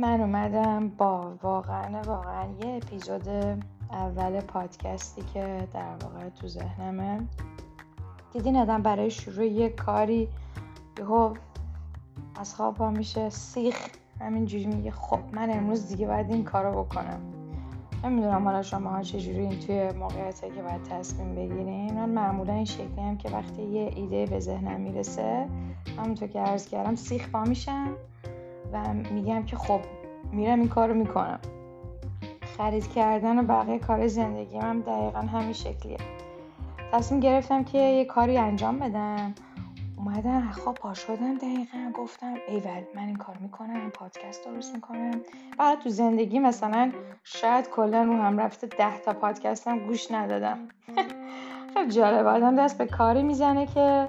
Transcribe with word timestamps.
من 0.00 0.20
اومدم 0.20 0.88
با 0.88 1.34
واقعا 1.42 2.02
واقعا 2.02 2.46
یه 2.64 2.76
اپیزود 2.76 3.28
اول 3.90 4.40
پادکستی 4.40 5.22
که 5.34 5.68
در 5.72 5.94
واقع 6.02 6.28
تو 6.28 6.48
ذهنمه. 6.48 7.20
دیدین 8.32 8.56
آدم 8.56 8.82
برای 8.82 9.10
شروع 9.10 9.46
یه 9.46 9.68
کاری 9.68 10.28
یهو 10.98 11.34
از 12.40 12.54
خواب 12.54 12.82
میشه 12.82 13.30
سیخ 13.30 13.88
همینجوری 14.20 14.66
میگه 14.66 14.90
خب 14.90 15.18
من 15.32 15.50
امروز 15.50 15.88
دیگه 15.88 16.06
باید 16.06 16.30
این 16.30 16.44
کارو 16.44 16.84
بکنم. 16.84 17.20
نمی‌دونم 18.04 18.44
حالا 18.44 18.62
شما 18.62 18.90
ها 18.90 19.02
چجوری 19.02 19.38
این 19.38 19.60
توی 19.60 19.92
موقعیتی 19.92 20.50
که 20.50 20.62
باید 20.62 20.82
تصمیم 20.82 21.34
بگیرین. 21.34 21.94
من 21.94 22.08
معمولا 22.08 22.52
این 22.52 22.64
شکلی 22.64 23.00
هم 23.00 23.16
که 23.16 23.28
وقتی 23.28 23.62
یه 23.62 23.90
ایده 23.96 24.26
به 24.26 24.40
ذهنم 24.40 24.80
می‌رسه 24.80 25.46
همونطور 25.98 26.28
که 26.28 26.40
عرض 26.40 26.68
کردم 26.68 26.94
سیخ 26.94 27.28
پا 27.28 27.44
میشم. 27.44 27.88
و 28.72 28.94
میگم 28.94 29.42
که 29.42 29.56
خب 29.56 29.80
میرم 30.32 30.58
این 30.58 30.68
کارو 30.68 30.94
می‌کنم. 30.94 31.38
خرید 32.58 32.88
کردن 32.92 33.38
و 33.38 33.42
بقیه 33.42 33.78
کار 33.78 34.06
زندگی 34.06 34.58
هم 34.58 34.80
دقیقا 34.80 35.20
همین 35.20 35.52
شکلیه. 35.52 35.98
تصمیم 36.92 37.20
گرفتم 37.20 37.64
که 37.64 37.78
یه 37.78 38.04
کاری 38.04 38.38
انجام 38.38 38.78
بدم. 38.78 39.34
اومدم 39.96 40.50
خواب 40.50 40.74
پا 40.74 40.94
شدم 40.94 41.34
دقیقا. 41.34 41.90
گفتم 41.94 42.34
ایول 42.48 42.82
من 42.94 43.06
این 43.06 43.16
کار 43.16 43.36
می‌کنم 43.40 43.90
پادکست 43.90 44.44
درست 44.44 44.74
می‌کنم. 44.74 45.20
بعد 45.58 45.78
تو 45.78 45.88
زندگی 45.88 46.38
مثلا 46.38 46.92
شاید 47.24 47.70
کلا 47.70 48.02
رو 48.02 48.12
هم 48.12 48.38
رفته 48.38 48.66
ده 48.66 48.98
تا 48.98 49.12
پادکستم 49.12 49.78
گوش 49.78 50.10
ندادم. 50.10 50.58
خیلی 51.74 51.90
جالب 51.90 52.26
آدم 52.26 52.56
دست 52.56 52.78
به 52.78 52.86
کاری 52.86 53.22
می‌زنه 53.22 53.66
که 53.66 54.08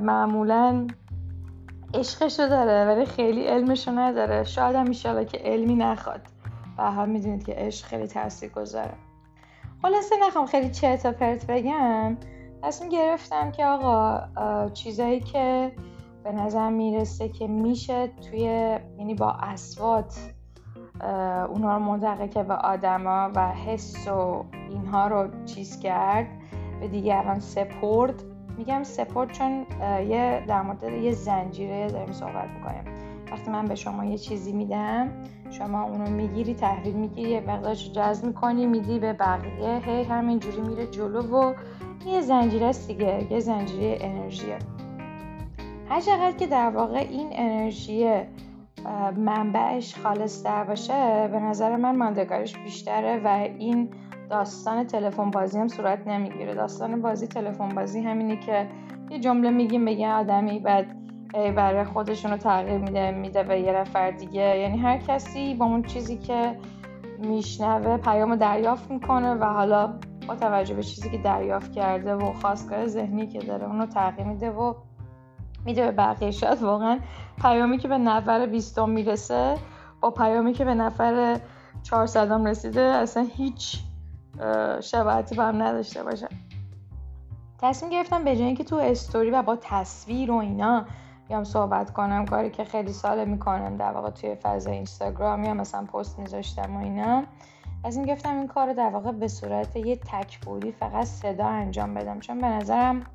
معمولا 0.00 0.86
عشقشو 1.94 2.48
داره 2.48 2.84
ولی 2.84 3.06
خیلی 3.06 3.46
علمشو 3.46 3.90
نداره. 3.90 4.44
شاید 4.44 4.76
هم 4.76 4.88
میشاله 4.88 5.24
که 5.24 5.38
علمی 5.38 5.74
نخواد. 5.74 6.20
و 6.78 6.90
هم 6.90 7.08
می‌دونید 7.08 7.44
که 7.44 7.54
عشق 7.54 7.86
خیلی 7.86 8.06
تاثیر 8.06 8.50
گذاره 8.50 8.94
خلاصه 9.82 10.14
نخوام 10.26 10.46
خیلی 10.46 10.70
چرت 10.70 11.06
و 11.06 11.12
پرت 11.12 11.46
بگم. 11.46 12.16
تصمیم 12.62 12.90
گرفتم 12.90 13.50
که 13.52 13.66
آقا 13.66 14.20
چیزایی 14.68 15.20
که 15.20 15.72
به 16.24 16.32
نظر 16.32 16.70
می‌رسه 16.70 17.28
که 17.28 17.46
میشه 17.46 18.06
توی 18.06 18.40
یعنی 18.98 19.14
با 19.14 19.30
اسوات 19.30 20.18
اونها 21.48 21.76
رو 21.76 21.82
منتقل 21.82 22.42
به 22.42 22.54
آدما 22.54 23.30
و 23.34 23.48
حس 23.52 24.08
و 24.08 24.44
اینها 24.70 25.06
رو 25.06 25.44
چیز 25.44 25.80
کرد 25.80 26.26
به 26.80 26.88
دیگران 26.88 27.40
سپرد. 27.40 28.22
میگم 28.60 28.82
سپورت 28.82 29.32
چون 29.32 29.66
یه 30.08 30.44
در 30.48 30.62
مورد 30.62 30.82
یه 30.82 31.12
زنجیره 31.12 31.90
داریم 31.90 32.12
صحبت 32.12 32.48
می‌کنیم. 32.48 32.84
وقتی 33.32 33.50
من 33.50 33.64
به 33.64 33.74
شما 33.74 34.04
یه 34.04 34.18
چیزی 34.18 34.52
میدم 34.52 35.10
شما 35.50 35.82
اونو 35.82 36.10
می‌گیری 36.10 36.54
تحویل 36.54 36.94
می‌گیری 36.94 37.30
یه 37.30 37.40
مقدارش 37.40 37.92
جذب 37.92 38.24
می‌کنی 38.24 38.66
میدی 38.66 38.98
به 38.98 39.12
بقیه 39.12 39.78
هی 39.84 40.02
همینجوری 40.02 40.60
میره 40.60 40.86
جلو 40.86 41.20
و 41.20 41.54
یه 42.06 42.20
زنجیره 42.20 42.66
است 42.66 42.88
دیگه 42.88 43.32
یه 43.32 43.40
زنجیره 43.40 43.98
انرژیه. 44.00 44.58
هر 45.88 46.00
چقدر 46.00 46.32
که 46.32 46.46
در 46.46 46.70
واقع 46.70 46.98
این 46.98 47.28
انرژی 47.32 48.10
منبعش 49.16 49.94
خالص 49.96 50.44
در 50.44 50.64
باشه 50.64 51.28
به 51.28 51.40
نظر 51.40 51.76
من 51.76 51.96
ماندگارش 51.96 52.56
بیشتره 52.56 53.20
و 53.24 53.28
این 53.58 53.88
داستان 54.30 54.86
تلفن 54.86 55.30
بازی 55.30 55.58
هم 55.58 55.68
صورت 55.68 56.06
نمی‌گیره. 56.06 56.54
داستان 56.54 57.02
بازی 57.02 57.26
تلفن 57.26 57.68
بازی 57.68 58.00
همینه 58.00 58.36
که 58.36 58.68
یه 59.10 59.18
جمله 59.18 59.50
میگیم 59.50 59.84
به 59.84 59.92
یه 59.92 60.12
آدمی 60.12 60.58
بعد 60.58 60.96
برای 61.32 61.84
خودشون 61.84 62.30
رو 62.30 62.36
تغییر 62.36 62.78
میده 62.78 63.10
میده 63.10 63.42
به 63.42 63.60
یه 63.60 63.72
نفر 63.72 64.10
دیگه. 64.10 64.58
یعنی 64.58 64.78
هر 64.78 64.98
کسی 64.98 65.54
با 65.54 65.66
اون 65.66 65.82
چیزی 65.82 66.16
که 66.16 66.56
میشنوه 67.18 67.96
پیام 67.96 68.36
دریافت 68.36 68.90
می‌کنه 68.90 69.34
و 69.34 69.44
حالا 69.44 69.94
با 70.28 70.36
توجه 70.36 70.74
به 70.74 70.82
چیزی 70.82 71.10
که 71.10 71.18
دریافت 71.18 71.72
کرده 71.72 72.14
و 72.14 72.32
خواستگاه 72.32 72.86
ذهنی 72.86 73.26
که 73.26 73.38
داره 73.38 73.66
اونو 73.66 73.86
تغییر 73.86 74.26
میده 74.26 74.50
و 74.50 74.74
میده 75.64 75.84
به 75.84 75.92
بقیه. 75.92 76.30
شاید 76.30 76.62
واقعا 76.62 76.98
پیامی 77.42 77.78
که 77.78 77.88
به 77.88 77.98
نفر 77.98 78.46
بیستم 78.46 78.90
می‌رسه 78.90 79.54
با 80.00 80.10
پیامی 80.10 80.52
که 80.52 80.64
به 80.64 80.74
نفر 80.74 81.40
400 81.82 82.46
رسیده 82.48 82.80
اصلا 82.80 83.26
هیچ 83.36 83.78
شباهتی 84.80 85.34
با 85.34 85.44
هم 85.44 85.62
نداشته 85.62 86.02
باشه 86.02 86.28
تصمیم 87.58 87.92
گرفتم 87.92 88.24
به 88.24 88.36
جای 88.36 88.46
اینکه 88.46 88.64
تو 88.64 88.76
استوری 88.76 89.30
و 89.30 89.42
با 89.42 89.56
تصویر 89.56 90.30
و 90.30 90.34
اینا 90.34 90.84
بیام 91.28 91.44
صحبت 91.44 91.90
کنم 91.90 92.26
کاری 92.26 92.50
که 92.50 92.64
خیلی 92.64 92.92
ساله 92.92 93.24
می‌کنم 93.24 93.76
در 93.76 93.92
واقع 93.92 94.10
توی 94.10 94.34
فضای 94.34 94.72
اینستاگرام 94.72 95.44
یا 95.44 95.54
مثلا 95.54 95.84
پست 95.84 96.18
میذاشتم 96.18 96.76
و 96.76 96.80
اینا 96.80 97.24
از 97.84 97.96
این 97.96 98.14
گفتم 98.14 98.36
این 98.36 98.46
کار 98.46 98.66
رو 98.66 98.74
در 98.74 98.90
واقع 98.90 99.12
به 99.12 99.28
صورت 99.28 99.76
یه 99.76 99.96
تک 99.96 100.38
بودی 100.38 100.72
فقط 100.72 101.04
صدا 101.04 101.46
انجام 101.46 101.94
بدم. 101.94 102.20
چون 102.20 102.38
به 102.38 102.46
نظرم 102.46 103.06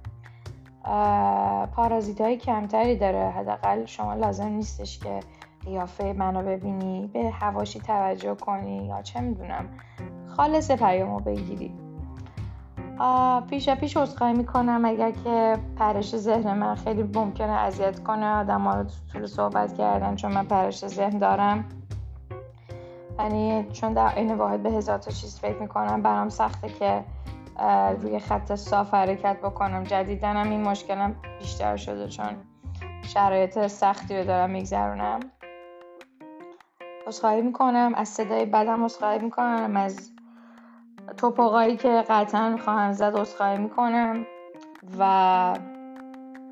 پارازیت 1.76 2.22
های 2.22 2.38
کمتری 2.38 2.96
داره. 2.96 3.30
حداقل 3.30 3.86
شما 3.86 4.14
لازم 4.14 4.48
نیستش 4.48 5.00
که 5.00 5.20
قیافه 5.66 6.14
منو 6.14 6.44
ببینی 6.44 7.10
به 7.14 7.30
هواشی 7.30 7.80
توجه 7.80 8.36
کنی 8.36 8.86
یا 8.86 9.02
چه 9.02 9.22
می‌دونم. 9.22 9.70
خالص 10.38 10.72
پیامو 10.72 11.20
بگیری. 11.20 11.76
پیش 13.50 13.70
پیش 13.70 13.98
عذرخواهی 13.98 14.34
می‌کنم. 14.34 14.86
اگر 14.86 15.12
که 15.12 15.58
پرش 15.78 16.16
ذهن 16.16 16.58
من 16.58 16.76
خیلی 16.76 17.04
ممکنه 17.04 17.52
اذیت 17.52 18.04
کنه 18.04 18.36
آدم 18.36 18.62
ها 18.62 18.74
رو 18.82 18.86
طول 19.14 19.26
صحبت 19.26 19.78
کردن 19.78 20.16
چون 20.16 20.32
من 20.34 20.46
پرش 20.46 20.88
ذهن 20.88 21.18
دارم. 21.18 21.66
یعنی 23.20 23.68
چون 23.74 23.94
در 23.94 24.16
این 24.16 24.36
واحد 24.36 24.64
به 24.64 24.72
هزار 24.72 24.98
تا 24.98 25.12
چیز 25.12 25.40
فکر 25.40 25.58
می‌کنم 25.58 26.02
برام 26.02 26.30
سخته 26.30 26.70
که 26.70 27.04
روی 28.02 28.20
خط 28.20 28.56
صاف 28.56 28.94
حرکت 28.94 29.38
بکنم. 29.38 29.84
جدیدنم 29.84 30.50
این 30.50 30.62
مشکلم 30.62 31.16
بیشتر 31.40 31.78
شده 31.78 32.08
چون 32.08 32.36
شرایط 33.02 33.68
سختی 33.68 34.18
رو 34.18 34.26
دارم 34.26 34.50
میگذرونم. 34.50 35.20
عذرخواهی 37.08 37.42
می‌کنم. 37.42 37.92
از 37.96 38.10
صدای 38.10 38.46
بدم 38.46 38.86
عذرخواهی 38.86 39.20
می‌کنم. 39.20 39.78
از 39.78 40.12
توپقایی 41.18 41.78
که 41.78 42.04
قطعا 42.10 42.58
خواهم 42.66 42.92
زد 42.92 43.16
عذرخواهی 43.16 43.58
می‌کنم. 43.58 44.26
و 45.00 45.54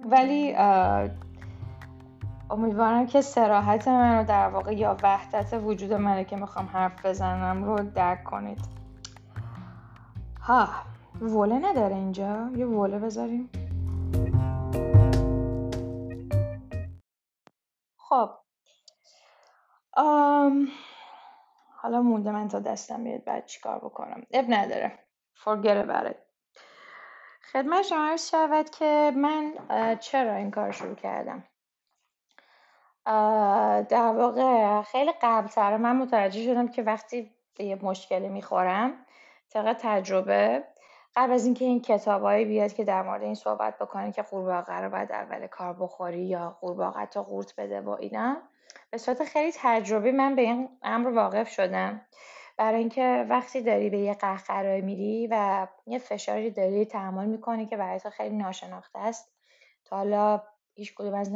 ولی 0.06 0.56
امیدوارم 2.50 3.06
که 3.06 3.22
سراحت 3.22 3.88
من 3.88 4.18
رو 4.18 4.26
در 4.26 4.48
واقع 4.48 4.74
یا 4.74 4.98
وحدت 5.04 5.54
وجود 5.54 5.94
منه 5.94 6.24
که 6.26 6.36
می‌خوام 6.36 6.70
حرف 6.74 7.06
بزنم 7.06 7.64
رو 7.64 7.76
درک 7.96 8.24
کنید. 8.24 8.60
ها 10.42 10.68
وله 11.22 11.60
نداره 11.70 11.96
اینجا. 11.96 12.50
یه 12.56 12.66
وله 12.66 13.00
بذاریم. 13.00 13.50
خب. 17.98 18.30
آم... 19.98 20.68
حالا 21.84 22.02
مونده 22.02 22.32
من 22.32 22.48
تا 22.48 22.60
دستم 22.60 23.04
بیاد 23.04 23.24
بعد 23.24 23.46
چیکار 23.46 23.78
بکنم. 23.78 24.24
اب 24.32 24.46
نداره. 24.50 25.00
About 25.46 26.08
it. 26.12 26.16
خدمت 27.52 27.82
شما 27.82 28.18
شود 28.18 28.70
که 28.70 29.12
من 29.16 29.54
چرا 30.00 30.36
این 30.36 30.52
کار 30.52 30.72
شروع 30.72 30.96
کردم؟ 30.96 31.44
در 33.90 34.14
واقع 34.18 34.82
خیلی 34.82 35.12
قبلتر 35.22 35.78
من 35.78 35.96
متوجه 35.96 36.44
شدم 36.44 36.68
که 36.68 36.84
وقتی 36.84 37.32
به 37.58 37.64
یه 37.64 37.76
مشکلی 37.76 38.30
می‌خورم 38.30 39.06
طبق 39.50 39.78
تجربه 39.80 40.64
قبل 41.16 41.34
از 41.34 41.46
اینکه 41.46 41.66
این 41.66 41.82
کتابایی 41.82 42.46
بیاد 42.46 42.74
که 42.74 42.84
در 42.84 43.02
مورد 43.02 43.24
این 43.24 43.36
صحبت 43.36 43.78
بکنه 43.78 44.12
که 44.12 44.22
قورباغه 44.22 44.74
رو 44.74 44.90
باید 44.90 45.12
اول 45.12 45.48
کار 45.48 45.74
بخوری 45.74 46.26
یا 46.26 46.58
قورباغه 46.62 47.06
تا 47.06 47.24
قورت 47.24 47.54
بده 47.58 47.82
و 47.82 47.90
اینا 47.90 48.38
به 48.92 48.98
صورت 48.98 49.24
خیلی 49.24 49.52
تجربی 49.56 50.12
من 50.12 50.36
به 50.36 50.42
این 50.42 50.70
امر 50.84 51.10
واقف 51.10 51.50
شدم. 51.50 52.02
برای 52.58 52.80
اینکه 52.80 53.26
وقتی 53.30 53.62
داری 53.62 53.90
به 53.90 53.98
یه 53.98 54.14
قهقرایی 54.14 54.82
میری 54.82 55.28
و 55.32 55.68
یه 55.88 56.00
فشاری 56.00 56.52
داری 56.52 56.86
تحمل 56.86 57.26
می‌کنی 57.26 57.66
که 57.66 57.78
برای 57.78 58.00
تو 58.00 58.10
خیلی 58.10 58.36
ناشناخته 58.36 59.00
است. 59.00 59.34
تا 59.86 59.96
حالا 59.98 60.42
هیچ 60.76 60.96
کدوم 60.96 61.14
از 61.14 61.32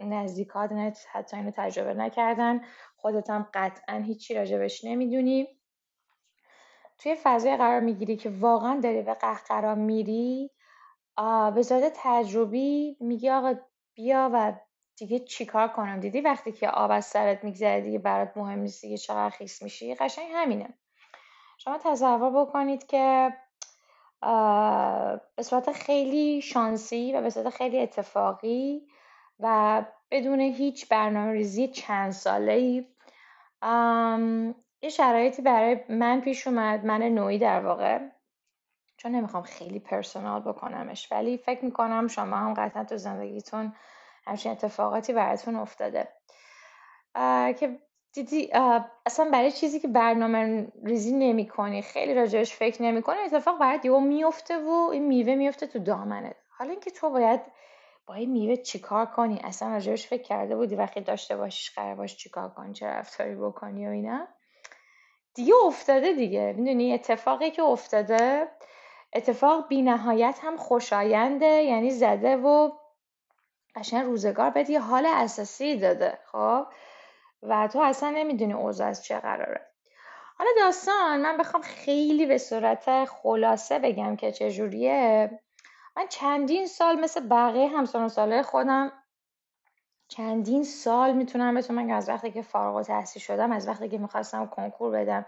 نزدیکات 0.00 0.70
حتی 1.12 1.36
اینو 1.36 1.50
تجربه 1.50 1.94
نکردن. 1.94 2.60
خودت 2.96 3.30
هم 3.30 3.46
قطعا 3.54 3.96
هیچی 3.96 4.34
راجبش 4.34 4.84
نمی‌دونی. 4.84 5.48
توی 7.04 7.16
فضای 7.22 7.56
قرار 7.56 7.80
می‌گیری 7.80 8.16
که 8.16 8.30
واقعا 8.30 8.80
داری 8.80 9.02
به 9.02 9.14
قهقرا 9.14 9.74
میری 9.74 10.50
به 11.54 11.62
صورت 11.62 11.92
تجربی 11.96 12.96
میگی 13.00 13.30
آقا 13.30 13.54
بیا 13.94 14.30
و 14.32 14.52
دیگه 14.96 15.18
چیکار 15.18 15.68
کنم؟ 15.68 16.00
دیدی 16.00 16.20
وقتی 16.20 16.52
که 16.52 16.68
آب 16.68 16.90
از 16.90 17.04
سرت 17.04 17.44
میگذره 17.44 17.80
دیگه 17.80 17.98
برات 17.98 18.36
مهم 18.36 18.58
نیست 18.58 18.82
دیگه 18.82 18.96
چقدر 18.96 19.30
خیس 19.30 19.62
میشی؟ 19.62 19.94
قشنگ 19.94 20.28
همینه. 20.34 20.74
شما 21.58 21.78
تصور 21.78 22.44
بکنید 22.44 22.86
که 22.86 23.34
به 25.36 25.42
صورت 25.42 25.72
خیلی 25.72 26.42
شانسی 26.42 27.12
و 27.12 27.20
به 27.20 27.30
صورت 27.30 27.50
خیلی 27.50 27.80
اتفاقی 27.80 28.88
و 29.40 29.84
بدون 30.10 30.40
هیچ 30.40 30.88
برنامه 30.88 31.32
ریزی 31.32 31.68
چند 31.68 32.12
ساله 32.12 32.52
ای 32.52 32.86
یه 34.84 34.90
شرایطی 34.90 35.42
برای 35.42 35.80
من 35.88 36.20
پیش 36.20 36.46
اومد 36.46 36.84
من 36.84 37.02
نوعی 37.02 37.38
در 37.38 37.60
واقع 37.60 37.98
چون 38.96 39.12
نمی‌خوام 39.12 39.42
خیلی 39.42 39.78
پرسونال 39.78 40.40
بکنمش 40.40 41.12
ولی 41.12 41.36
فکر 41.38 41.64
می‌کنم 41.64 42.08
شما 42.08 42.36
هم 42.36 42.54
قطعا 42.54 42.84
تو 42.84 42.96
زندگیتون 42.96 43.72
همچین 44.26 44.52
اتفاقاتی 44.52 45.12
براتون 45.12 45.56
افتاده. 45.56 46.08
که 47.58 47.78
دیدی 48.12 48.50
اصلا 49.06 49.30
برای 49.30 49.50
چیزی 49.52 49.80
که 49.80 49.88
برنامه 49.88 50.66
ریزی 50.84 51.12
نمی 51.12 51.48
کنی 51.48 51.82
خیلی 51.82 52.14
راجعش 52.14 52.54
فکر 52.54 52.82
نمی 52.82 53.02
کنی 53.02 53.18
اتفاق 53.18 53.58
برات 53.58 53.84
یهو 53.84 54.00
میفته 54.00 54.58
و 54.58 54.88
این 54.92 55.06
میوه 55.06 55.34
میفته 55.34 55.66
تو 55.66 55.78
دامنت. 55.78 56.36
حالا 56.48 56.70
اینکه 56.70 56.90
تو 56.90 57.10
باید 57.10 57.40
با 58.06 58.14
این 58.14 58.30
میوه 58.30 58.56
چیکار 58.56 59.06
کنی؟ 59.06 59.40
اصلا 59.44 59.68
راجعش 59.68 60.06
فکر 60.06 60.22
کرده 60.22 60.56
بودی 60.56 60.76
وقتی 60.76 61.00
داشته 61.00 61.36
باشیش 61.36 61.74
قرار 61.74 61.94
باش 61.94 62.16
چیکار 62.16 62.48
کنی 62.48 62.72
چه 62.72 62.86
رفتاری 62.86 63.34
بکنی 63.34 63.86
و 63.86 63.90
اینا؟ 63.90 64.28
دیگه 65.34 65.54
افتاده 65.66 66.12
دیگه. 66.12 66.54
می‌دونی؟ 66.56 66.94
اتفاقی 66.94 67.50
که 67.50 67.62
افتاده 67.62 68.48
اتفاق 69.12 69.68
بی 69.68 69.82
نهایت 69.82 70.38
هم 70.42 70.56
خوشاینده. 70.56 71.46
یعنی 71.46 71.90
زده 71.90 72.36
و 72.36 72.70
قشن 73.76 74.04
روزگار 74.04 74.50
بهت 74.50 74.70
یه 74.70 74.80
حال 74.80 75.06
اساسی 75.06 75.76
داده 75.76 76.18
خب؟ 76.32 76.66
و 77.42 77.68
تو 77.68 77.80
اصلا 77.80 78.10
نمی‌دونی 78.10 78.52
اوضاع 78.52 78.88
از 78.88 79.04
چه 79.04 79.18
قراره. 79.18 79.66
حالا 80.38 80.50
داستان 80.58 81.20
من 81.20 81.36
بخوام 81.36 81.62
خیلی 81.62 82.26
به 82.26 82.38
صورت 82.38 83.04
خلاصه 83.04 83.78
بگم 83.78 84.16
که 84.16 84.32
چجوریه. 84.32 85.30
من 85.96 86.06
چندین 86.08 86.66
سال 86.66 87.00
مثل 87.00 87.28
بقیه 87.28 87.68
همسان 87.68 88.04
و 88.04 88.08
ساله 88.08 88.42
خودم 88.42 88.92
چندین 90.08 90.64
سال 90.64 91.12
می‌تونم 91.12 91.54
بهتون 91.54 91.76
من 91.76 91.90
از 91.90 92.08
وقتی 92.08 92.30
که 92.30 92.42
فارغ 92.42 92.76
التحصیل 92.76 93.22
شدم 93.22 93.52
از 93.52 93.68
وقتی 93.68 93.88
که 93.88 93.98
می‌خواستم 93.98 94.46
کنکور 94.46 94.90
بدم. 94.90 95.26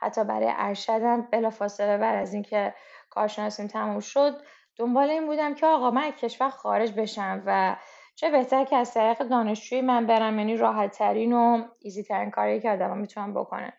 حتی 0.00 0.24
برای 0.24 0.52
ارشدم 0.56 1.20
بلا 1.22 1.50
فاصله 1.50 1.98
بر 1.98 2.16
از 2.16 2.34
اینکه 2.34 2.74
کارشناسیم 3.10 3.66
تموم 3.66 4.00
شد 4.00 4.40
دنبال 4.76 5.10
این 5.10 5.26
بودم 5.26 5.54
که 5.54 5.66
آقا 5.66 5.90
من 5.90 6.10
کشور 6.10 6.50
خارج 6.50 6.92
بشم 6.92 7.42
و 7.46 7.76
چه 8.14 8.30
بهتر 8.30 8.64
که 8.64 8.76
از 8.76 8.94
طریق 8.94 9.18
دانشجوی 9.18 9.80
من 9.80 10.06
برم. 10.06 10.38
یعنی 10.38 10.56
راحت 10.56 10.98
ترین 10.98 11.32
و 11.32 11.64
ایزی 11.78 12.02
ترین 12.02 12.30
کاری 12.30 12.60
که 12.60 12.70
آدم 12.70 12.98
می‌تونم 12.98 13.34
بکنه 13.34 13.72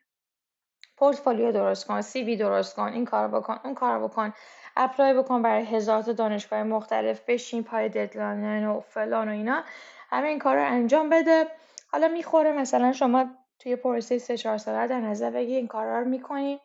پورتفولیو 0.97 1.51
درست 1.51 1.87
کن 1.87 2.01
سی 2.01 2.23
وی 2.23 2.35
درست 2.35 2.75
کن 2.75 2.87
این 2.87 3.05
کار 3.05 3.27
بکن 3.27 3.57
اون 3.63 3.73
کار 3.73 3.99
بکن. 3.99 4.33
apply 4.77 5.13
بکن 5.13 5.41
برای 5.41 5.65
هزار 5.65 6.01
تا 6.01 6.13
دانشگاه 6.13 6.63
مختلف 6.63 7.21
بشین 7.27 7.63
پای 7.63 7.89
deadline 7.89 8.67
و 8.67 8.79
فلان 8.79 9.29
و 9.29 9.31
اینا. 9.31 9.63
همه 10.09 10.27
این 10.27 10.39
کار 10.39 10.55
رو 10.55 10.65
انجام 10.65 11.09
بده. 11.09 11.47
حالا 11.91 12.07
می‌خوره 12.07 12.51
مثلا 12.51 12.93
شما 12.93 13.25
توی 13.59 13.75
پروسه 13.75 14.17
سه 14.17 14.37
چهار 14.37 14.57
ساله 14.57 14.87
در 14.87 14.99
نظر 14.99 15.29
بگی 15.29 15.55
این 15.55 15.67
کارا 15.67 15.99
رو 15.99 16.05
می‌کنی. 16.05 16.59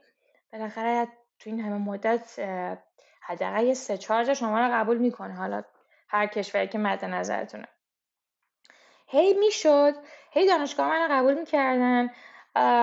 بالاخره 0.52 1.08
تو 1.38 1.50
این 1.50 1.60
همه 1.60 1.76
مدت 1.76 2.38
حداقل 3.20 3.64
یه 3.64 3.74
سه 3.74 3.98
چهار 3.98 4.27
تا 4.27 4.34
شما 4.34 4.60
رو 4.60 4.72
قبول 4.72 4.98
می‌کنه. 4.98 5.34
حالا 5.34 5.62
هر 6.08 6.26
کشوری 6.26 6.68
که 6.68 6.78
مد 6.78 7.04
نظرتونه. 7.04 7.68
هی 9.06 9.34
می‌شد. 9.34 9.94
هی 10.30 10.46
دانشگاه 10.46 10.88
من 10.88 11.08
قبول 11.10 11.34
می‌کردن. 11.34 12.10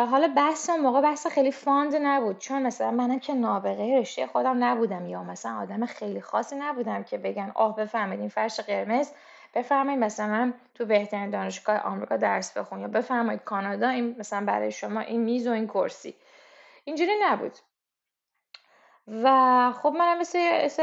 حالا 0.05 0.33
بحث 0.35 0.69
اون 0.69 0.79
موقع 0.79 1.01
بحث 1.01 1.27
خیلی 1.27 1.51
fund 1.51 1.95
نبود. 1.95 2.37
چون 2.37 2.61
مثلا 2.61 2.91
منم 2.91 3.19
که 3.19 3.33
نابغه 3.33 3.99
رشته 3.99 4.27
خودم 4.27 4.63
نبودم 4.63 5.05
یا 5.05 5.23
مثلا 5.23 5.57
آدم 5.61 5.85
خیلی 5.85 6.21
خاصی 6.21 6.55
نبودم 6.55 7.03
که 7.03 7.17
بگن 7.17 7.51
آه 7.55 7.75
بفرمایید 7.75 8.19
این 8.19 8.29
فرش 8.29 8.59
قرمز. 8.59 9.11
بفرمایید 9.57 9.99
مثلا 9.99 10.53
تو 10.75 10.85
بهترین 10.85 11.29
دانشگاه 11.29 11.77
آمریکا 11.77 12.17
درس 12.17 12.57
بخون 12.57 12.79
یا 12.79 12.87
بفرمایید 12.87 13.43
کانادا 13.43 13.89
این 13.89 14.15
مثلا 14.19 14.45
برای 14.45 14.71
شما 14.71 14.99
این 14.99 15.21
میز 15.21 15.47
و 15.47 15.51
این 15.51 15.67
کرسی. 15.67 16.15
اینجوری 16.83 17.11
نبود. 17.23 17.51
و 19.23 19.71
خب 19.81 19.95
منم 19.99 20.19
مثل 20.19 20.39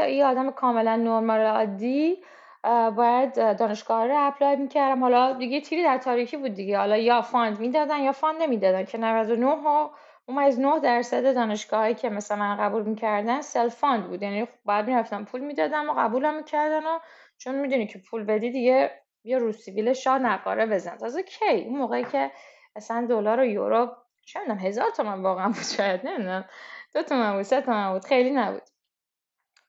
یه 0.09 0.25
آدم 0.25 0.51
کاملا 0.51 0.95
نرمال 0.95 1.39
عادی 1.39 2.17
باید 2.95 3.57
دانشگاه 3.57 4.07
رو 4.07 4.27
apply 4.27 4.55
می‌کردم. 4.55 5.01
حالا 5.01 5.33
دیگه 5.33 5.61
تیری 5.61 5.83
در 5.83 5.97
تاریکی 5.97 6.37
بود 6.37 6.53
دیگه. 6.53 6.77
حالا 6.77 6.97
یا 6.97 7.21
fund 7.21 7.59
می‌دادن 7.59 7.99
یا 7.99 8.11
fund 8.11 8.41
نمی‌دادن. 8.41 8.85
که 8.85 8.97
99 8.97 9.45
و 9.45 10.59
9 10.59 10.79
درصد 10.79 11.33
دانشگاهایی 11.35 11.95
که 11.95 12.09
مثلا 12.09 12.37
من 12.37 12.57
قبول 12.57 12.83
می‌کردن 12.83 13.41
self-fund 13.41 14.07
بود. 14.07 14.21
یعنی 14.23 14.47
باید 14.65 14.85
می‌رفتم 14.87 15.23
پول 15.25 15.41
می‌دادم 15.41 15.89
و 15.89 15.93
قبولم 15.93 16.37
می‌کردن 16.37 16.83
و 16.83 16.99
چون 17.37 17.55
می‌دونی 17.55 17.87
که 17.87 17.99
پول 17.99 18.23
بدی 18.23 18.51
دیگه 18.51 18.91
بیا 19.23 19.37
رو 19.37 19.51
سیویل 19.51 19.93
شاه 19.93 20.19
نقاره 20.19 20.65
بزن. 20.65 20.97
تازه 20.97 21.23
کی؟ 21.23 21.45
اون 21.45 21.77
موقعی 21.77 22.03
که 22.03 22.31
مثلا 22.75 23.05
دلار 23.09 23.39
و 23.39 23.45
یورو 23.45 23.95
شاید 24.25 24.49
هزار 24.49 24.89
تومن 24.89 25.21
واقعا 25.21 25.47
بود 25.47 25.63
شاید 25.77 26.07
نمی‌دونم. 26.07 26.45
دو 26.93 27.03
تومن 27.03 27.33
بود 27.33 27.43
سه 27.43 27.61
تومن 27.61 27.93
بود 27.93 28.05
خیلی 28.05 28.31
نبود. 28.31 28.61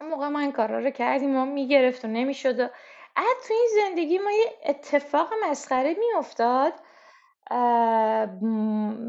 اون 0.01 0.11
موقع 0.11 0.29
ما 0.29 0.39
این 0.39 0.53
کارا 0.53 0.79
رو 0.79 0.91
کردیم 0.91 1.37
و 1.37 1.45
می‌گرفت 1.45 2.05
و 2.05 2.09
نمی‌شد 2.09 2.61
و 2.61 2.69
تو 3.17 3.55
این 3.55 3.69
زندگی 3.75 4.19
ما 4.19 4.31
یه 4.31 4.53
اتفاق 4.65 5.31
مسخره 5.45 5.97
میافتاد. 5.99 6.73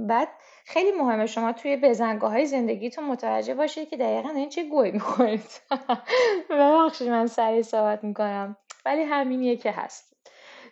بعد 0.08 0.30
خیلی 0.70 0.92
مهمه 0.92 1.26
شما 1.26 1.54
توی 1.54 1.78
بزنگاه 1.78 2.32
های 2.32 2.46
زندگیتون 2.46 3.04
متوجه 3.04 3.54
باشید 3.54 3.90
که 3.90 3.98
دقیقا 3.98 4.30
این 4.30 4.50
چه 4.50 4.64
گوی 4.64 4.92
می‌خورید. 4.92 5.62
ببخشید 6.50 7.08
من 7.08 7.28
سریع 7.28 7.62
صحبت 7.62 8.04
می‌کنم. 8.04 8.58
ولی 8.86 9.04
همینیه 9.04 9.58
که 9.58 9.72
هست. 9.72 10.14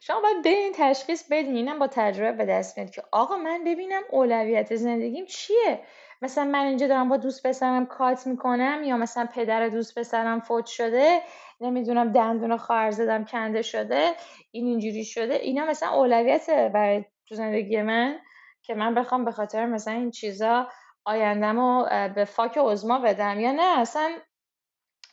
شما 0.01 0.21
باید 0.21 0.41
به 0.43 0.49
این 0.49 0.73
تشخیص 0.75 1.23
بدین. 1.31 1.55
اینم 1.55 1.79
با 1.79 1.87
تجربه 1.87 2.31
به 2.31 2.45
دست 2.45 2.77
میاد 2.77 2.89
که 2.91 3.03
آقا 3.11 3.37
من 3.37 3.63
ببینم 3.63 4.01
اولویت 4.09 4.75
زندگیم 4.75 5.25
چیه. 5.25 5.79
مثلا 6.21 6.43
من 6.43 6.65
اینجا 6.65 6.87
دارم 6.87 7.09
با 7.09 7.17
دوست 7.17 7.47
پسرم 7.47 7.85
کات 7.85 8.27
می‌کنم 8.27 8.81
یا 8.85 8.97
مثلا 8.97 9.27
پدر 9.33 9.69
دوست 9.69 9.99
پسرم 9.99 10.39
فوت 10.39 10.65
شده 10.65 11.21
نمی‌دونم 11.61 12.11
دندون 12.11 12.57
خواهر 12.57 12.91
زدم 12.91 13.25
کنده 13.25 13.61
شده 13.61 14.11
این 14.51 14.65
اینجوری 14.65 15.05
شده. 15.05 15.33
اینا 15.33 15.65
مثلا 15.65 15.89
اولویت 15.89 16.49
برای 16.49 17.05
تو 17.27 17.35
زندگی 17.35 17.81
من. 17.81 18.19
که 18.67 18.75
من 18.75 18.95
بخوام 18.95 19.25
به 19.25 19.31
خاطر 19.31 19.65
مثلا 19.65 19.93
این 19.93 20.11
چیزا 20.11 20.67
آیندم 21.05 21.83
به 22.15 22.25
فاک 22.25 22.57
عزما 22.57 22.99
بدم 22.99 23.39
یا 23.39 23.51
نه 23.51 23.79
اصلا 23.79 24.11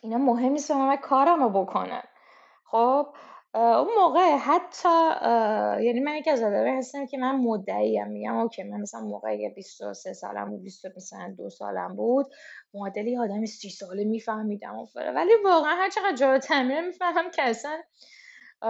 اینا 0.02 0.18
مهم 0.18 0.52
نیست 0.52 0.70
من 0.70 0.96
کارم 0.96 1.42
رو 1.42 1.64
بکنم 1.64 2.02
خب 2.64 3.06
اون 3.54 3.88
موقع 3.98 4.36
حتی 4.36 4.88
یعنی 5.84 6.00
من 6.00 6.16
یکی 6.16 6.30
از 6.30 6.42
آدمایی 6.42 6.78
هستم 6.78 7.06
که 7.06 7.18
من 7.18 7.36
مدعیم 7.36 8.08
میگم 8.08 8.36
اوکی 8.36 8.62
من 8.62 8.80
مثلا 8.80 9.00
موقع 9.00 9.48
23 9.48 10.12
سالم 10.12 10.50
بود 10.50 10.62
20 10.62 10.86
مثلا 10.96 11.34
دو 11.38 11.50
سالم 11.50 11.96
بود 11.96 12.26
معادلی 12.74 13.18
آدم 13.18 13.44
30 13.44 13.70
ساله 13.70 14.04
میفهمیدم 14.04 14.74
ولی 14.94 15.30
واقعا 15.44 15.74
هر 15.74 15.90
چقدر 15.90 16.14
جلوتر 16.14 16.62
میرم 16.62 16.84
می‌فهمم 16.84 17.30
که 17.30 17.42
اصلا 17.42 17.82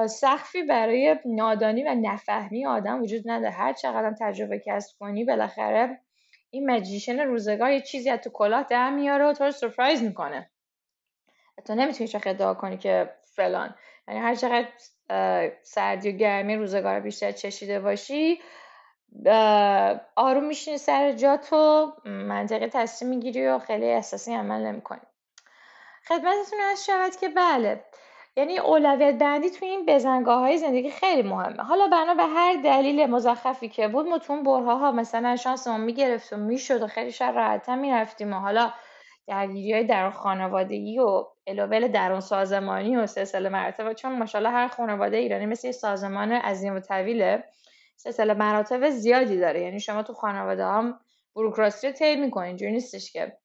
سخفی 0.06 0.62
برای 0.62 1.16
نادانی 1.24 1.82
و 1.82 1.94
نفهمی 1.94 2.66
آدم 2.66 3.02
وجود 3.02 3.22
نداره. 3.30 3.50
هر 3.50 3.72
چقدر 3.72 4.14
تجربه 4.20 4.62
کسب 4.66 4.98
کنی 5.00 5.24
بالاخره 5.24 6.00
این 6.50 6.70
مجیشن 6.70 7.20
روزگار 7.20 7.70
یه 7.70 7.80
چیزی 7.80 8.10
از 8.10 8.20
تو 8.20 8.30
کلاه 8.30 8.66
در 8.70 8.90
میاره 8.90 9.24
و 9.26 9.32
تو 9.32 9.44
رو 9.44 9.50
سرپرایز 9.50 10.02
می‌کنه. 10.02 10.50
تو 11.64 11.74
نمی‌تونی 11.74 12.08
چه 12.08 12.20
ادعا 12.26 12.54
کنی 12.54 12.78
که 12.78 13.10
فلان. 13.24 13.74
یعنی 14.08 14.20
هر 14.20 14.34
چقدر 14.34 14.68
سردی 15.62 16.08
و 16.08 16.12
گرمی 16.12 16.56
روزگار 16.56 17.00
بیشتر 17.00 17.32
چشیده 17.32 17.80
باشی 17.80 18.40
آروم 20.16 20.44
میشینی 20.44 20.78
سر 20.78 21.12
جا 21.12 21.36
تو 21.36 21.92
منطقه 22.04 22.68
تصمیم 22.68 23.10
می‌گیری 23.10 23.46
و 23.46 23.58
خیلی 23.58 23.90
احساسی 23.90 24.34
عمل 24.34 24.66
نمی‌کنی. 24.66 25.00
خدمتتون 26.08 26.60
از 26.72 26.86
شود 26.86 27.16
که 27.16 27.28
بله 27.28 27.84
یعنی 28.36 28.58
اولویت 28.58 29.18
بندی 29.18 29.50
توی 29.50 29.68
این 29.68 29.86
بزنگاه 29.86 30.40
های 30.40 30.58
زندگی 30.58 30.90
خیلی 30.90 31.22
مهمه. 31.22 31.62
حالا 31.62 31.88
بنا 31.88 32.14
به 32.14 32.22
هر 32.22 32.56
دلیل 32.64 33.06
مزخرفی 33.06 33.68
که 33.68 33.88
بود 33.88 34.06
ما 34.06 34.18
تو 34.18 34.42
برها 34.42 34.76
ها 34.76 34.92
مثلا 34.92 35.36
شانسمون 35.36 35.80
می‌گرفت 35.80 36.32
و 36.32 36.36
می‌شد 36.36 36.82
و 36.82 36.86
خیلی 36.86 37.12
شر 37.12 37.32
راحتتر 37.32 37.76
می‌رفتیم 37.76 38.32
و 38.32 38.36
حالا 38.36 38.72
درگیری 39.26 39.72
های 39.72 39.84
در 39.84 40.10
خانوادگی 40.10 40.98
و 40.98 41.24
الوبل 41.46 41.88
درون 41.88 42.20
سازمانی 42.20 42.96
و 42.96 43.06
سلسله 43.06 43.48
مراتب 43.48 43.92
چون 43.92 44.18
ماشاءالله 44.18 44.50
هر 44.50 44.68
خانواده 44.68 45.16
ایرانی 45.16 45.46
مثل 45.46 45.66
یه 45.68 45.72
سازمان 45.72 46.32
عظیم 46.32 46.76
و 46.76 46.80
طویله 46.80 47.44
سلسله 47.96 48.34
مراتب 48.34 48.90
زیادی 48.90 49.38
داره. 49.40 49.60
یعنی 49.60 49.80
شما 49.80 50.02
تو 50.02 50.12
خانواده 50.12 50.64
هم 50.64 51.00
بروکراسی 51.36 51.86
رو 51.86 51.92
طی 51.92 52.16
می‌کنین 52.16 52.46
اینجوری 52.46 52.72
نیستش 52.72 53.12
که 53.12 53.36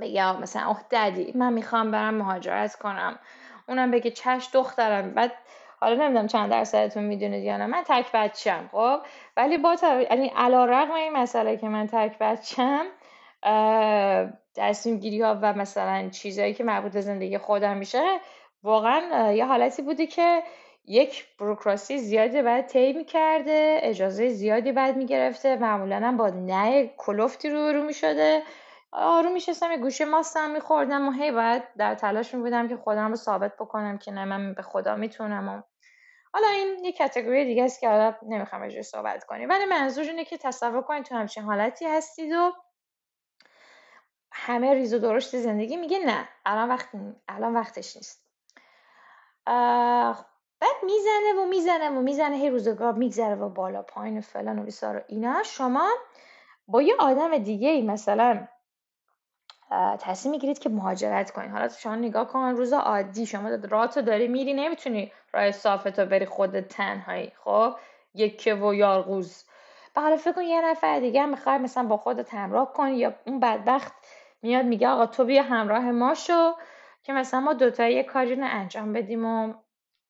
بگه 0.00 0.40
مثلا 0.40 0.66
اوه 0.66 0.80
ددی 0.90 1.32
من 1.34 1.52
می‌خوام 1.52 1.90
برم 1.90 2.14
مهاجرت 2.14 2.74
کنم. 2.74 3.18
اونم 3.68 3.90
بگه 3.90 4.10
چش 4.10 4.48
دخترم. 4.52 5.10
بعد 5.14 5.32
حالا 5.80 5.94
نمی‌دونم 6.04 6.26
چند 6.26 6.50
درصدتون 6.50 7.04
می‌دونید 7.04 7.44
یا 7.44 7.56
نه. 7.56 7.66
من 7.66 7.82
تک 7.88 8.12
بچم 8.14 8.68
خب؟ 8.72 8.98
ولی 9.36 9.58
با 9.58 9.76
یعنی 10.10 10.32
علی 10.36 10.56
این 10.94 11.12
مسئله 11.12 11.56
که 11.56 11.68
من 11.68 11.86
تک 11.86 12.18
بچم 12.18 12.86
تصمیم 14.56 14.98
گیری 14.98 15.22
ها 15.22 15.38
و 15.42 15.52
مثلا 15.52 16.08
چیزهایی 16.08 16.54
که 16.54 16.64
مربوط 16.64 16.92
به 16.92 17.00
زندگی 17.00 17.38
خودم 17.38 17.76
میشه 17.76 18.02
واقعا 18.62 19.32
یه 19.32 19.46
حالتی 19.46 19.82
بوده 19.82 20.06
که 20.06 20.42
یک 20.88 21.26
بروکراسی 21.38 21.98
زیادی 21.98 22.42
باید 22.42 22.66
طی 22.66 22.92
می‌کرده 22.92 23.78
اجازه 23.82 24.28
زیادی 24.28 24.72
باید 24.72 24.96
می‌گرفته. 24.96 25.56
معمولا 25.56 25.96
هم 25.96 26.16
با 26.16 26.28
نه 26.28 26.90
کلفتی 26.96 27.50
رو 27.50 27.72
رو 27.72 27.82
می‌شده. 27.82 28.42
آروم 28.92 29.32
میشستم 29.32 29.70
یه 29.70 29.78
گوشه 29.78 30.04
ماستم 30.04 30.50
میخوردم 30.50 31.08
و 31.08 31.12
هی 31.12 31.30
باید 31.32 31.62
در 31.76 31.94
تلاش 31.94 32.34
میبودم 32.34 32.68
که 32.68 32.76
خودم 32.76 33.08
رو 33.08 33.16
ثابت 33.16 33.56
بکنم 33.56 33.98
که 33.98 34.12
نه 34.12 34.24
من 34.24 34.54
به 34.54 34.62
خدا 34.62 34.96
می‌تونم 34.96 35.64
حالا 36.32 36.48
این 36.48 36.84
یه 36.84 36.92
کتگوری 36.92 37.44
دیگه 37.44 37.64
است 37.64 37.80
که 37.80 37.88
حالا 37.88 38.14
نمی‌خوام 38.22 38.62
راجعش 38.62 38.84
صحبت 38.84 39.24
کنیم. 39.24 39.48
ولی 39.48 39.64
منظور 39.64 40.04
اینه 40.04 40.24
که 40.24 40.38
تصور 40.38 40.82
کنید 40.82 41.04
تو 41.04 41.14
همچین 41.14 41.42
حالتی 41.42 41.86
هستید 41.86 42.32
و 42.32 42.52
همه 44.32 44.74
ریز 44.74 44.94
و 44.94 44.98
درشت 44.98 45.36
زندگی 45.36 45.76
میگه 45.76 45.98
نه 45.98 46.28
الان 46.46 46.68
وقت 46.68 46.88
الان 47.28 47.54
وقتش 47.54 47.96
نیست. 47.96 48.26
بعد 50.60 50.76
می‌زنه 50.82 51.42
و 51.42 51.46
می‌زنه 51.46 51.90
و 51.90 52.00
می‌زنه 52.02 52.36
هی 52.36 52.50
روزگار 52.50 52.92
میگذره 52.92 53.34
و 53.34 53.48
بالا 53.48 53.82
پایین 53.82 54.18
و 54.18 54.20
فلان 54.20 54.58
و 54.58 54.62
بیسار 54.62 54.96
و 54.96 55.00
اینا. 55.08 55.42
شما 55.42 55.90
با 56.68 56.82
یه 56.82 56.94
آدم 56.98 57.38
دیگه 57.38 57.68
ای 57.68 57.82
مثلا 57.82 58.48
تصمیم 60.00 60.30
می‌گیرید 60.30 60.58
که 60.58 60.68
مهاجرت 60.68 61.30
کنید. 61.30 61.50
حالا 61.50 61.68
شما 61.68 61.94
نگاه 61.94 62.28
کن 62.28 62.38
روز 62.38 62.72
عادی 62.72 63.26
شما 63.26 63.48
راه 63.70 63.86
داری 63.86 64.28
میری 64.28 64.54
نمی‌تونی 64.54 65.12
راه 65.32 65.50
صافتو 65.50 66.06
بری 66.06 66.26
خودت 66.26 66.68
تنهایی 66.68 67.32
خب؟ 67.44 67.74
یکه 68.14 68.54
و 68.54 68.74
یارغوز. 68.74 69.44
حالا 69.96 70.16
فکر 70.16 70.32
کن 70.32 70.42
یه 70.42 70.70
نفر 70.70 71.00
دیگه 71.00 71.22
هم 71.22 71.28
می‌خواد 71.28 71.60
مثلا 71.60 71.82
با 71.82 71.96
خودت 71.96 72.34
همراه 72.34 72.72
کن 72.72 72.88
یا 72.88 73.14
اون 73.26 73.40
بدبخت 73.40 73.92
میاد 74.42 74.64
میگه 74.64 74.88
آقا 74.88 75.06
تو 75.06 75.24
بیا 75.24 75.42
همراه 75.42 75.90
ما 75.90 76.14
شو 76.14 76.52
که 77.02 77.12
مثلا 77.12 77.40
ما 77.40 77.52
دوتا 77.52 77.88
یه 77.88 78.02
کاری 78.02 78.34
رو 78.34 78.46
انجام 78.50 78.92
بدیم 78.92 79.24
و 79.24 79.54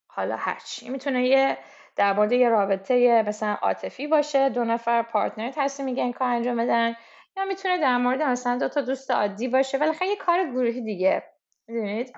حالا 0.06 0.36
هرچی 0.36 0.88
می‌تونه 0.88 1.26
یه 1.26 1.58
در 1.96 2.12
مورد 2.12 2.32
یه 2.32 2.48
رابطه 2.48 3.25
مثلا 3.26 3.56
عاطفی 3.62 4.06
باشه. 4.06 4.48
دو 4.48 4.64
نفر 4.64 5.02
پارتنر 5.02 5.50
تصمیم 5.54 5.86
میگن 5.88 6.12
کار 6.12 6.28
انجام 6.28 6.56
بدن. 6.56 6.96
یا 7.36 7.44
می‌تونه 7.44 7.78
در 7.78 7.96
مورد 7.96 8.22
مثلا 8.22 8.58
دو 8.58 8.68
تا 8.68 8.80
دوست 8.80 9.10
عادی 9.10 9.48
باشه. 9.48 9.78
ولی 9.78 9.92
خیلی 9.92 10.10
یه 10.10 10.16
کار 10.16 10.44
گروهی 10.44 10.80
دیگه. 10.80 11.22
می‌دونید؟ 11.68 12.16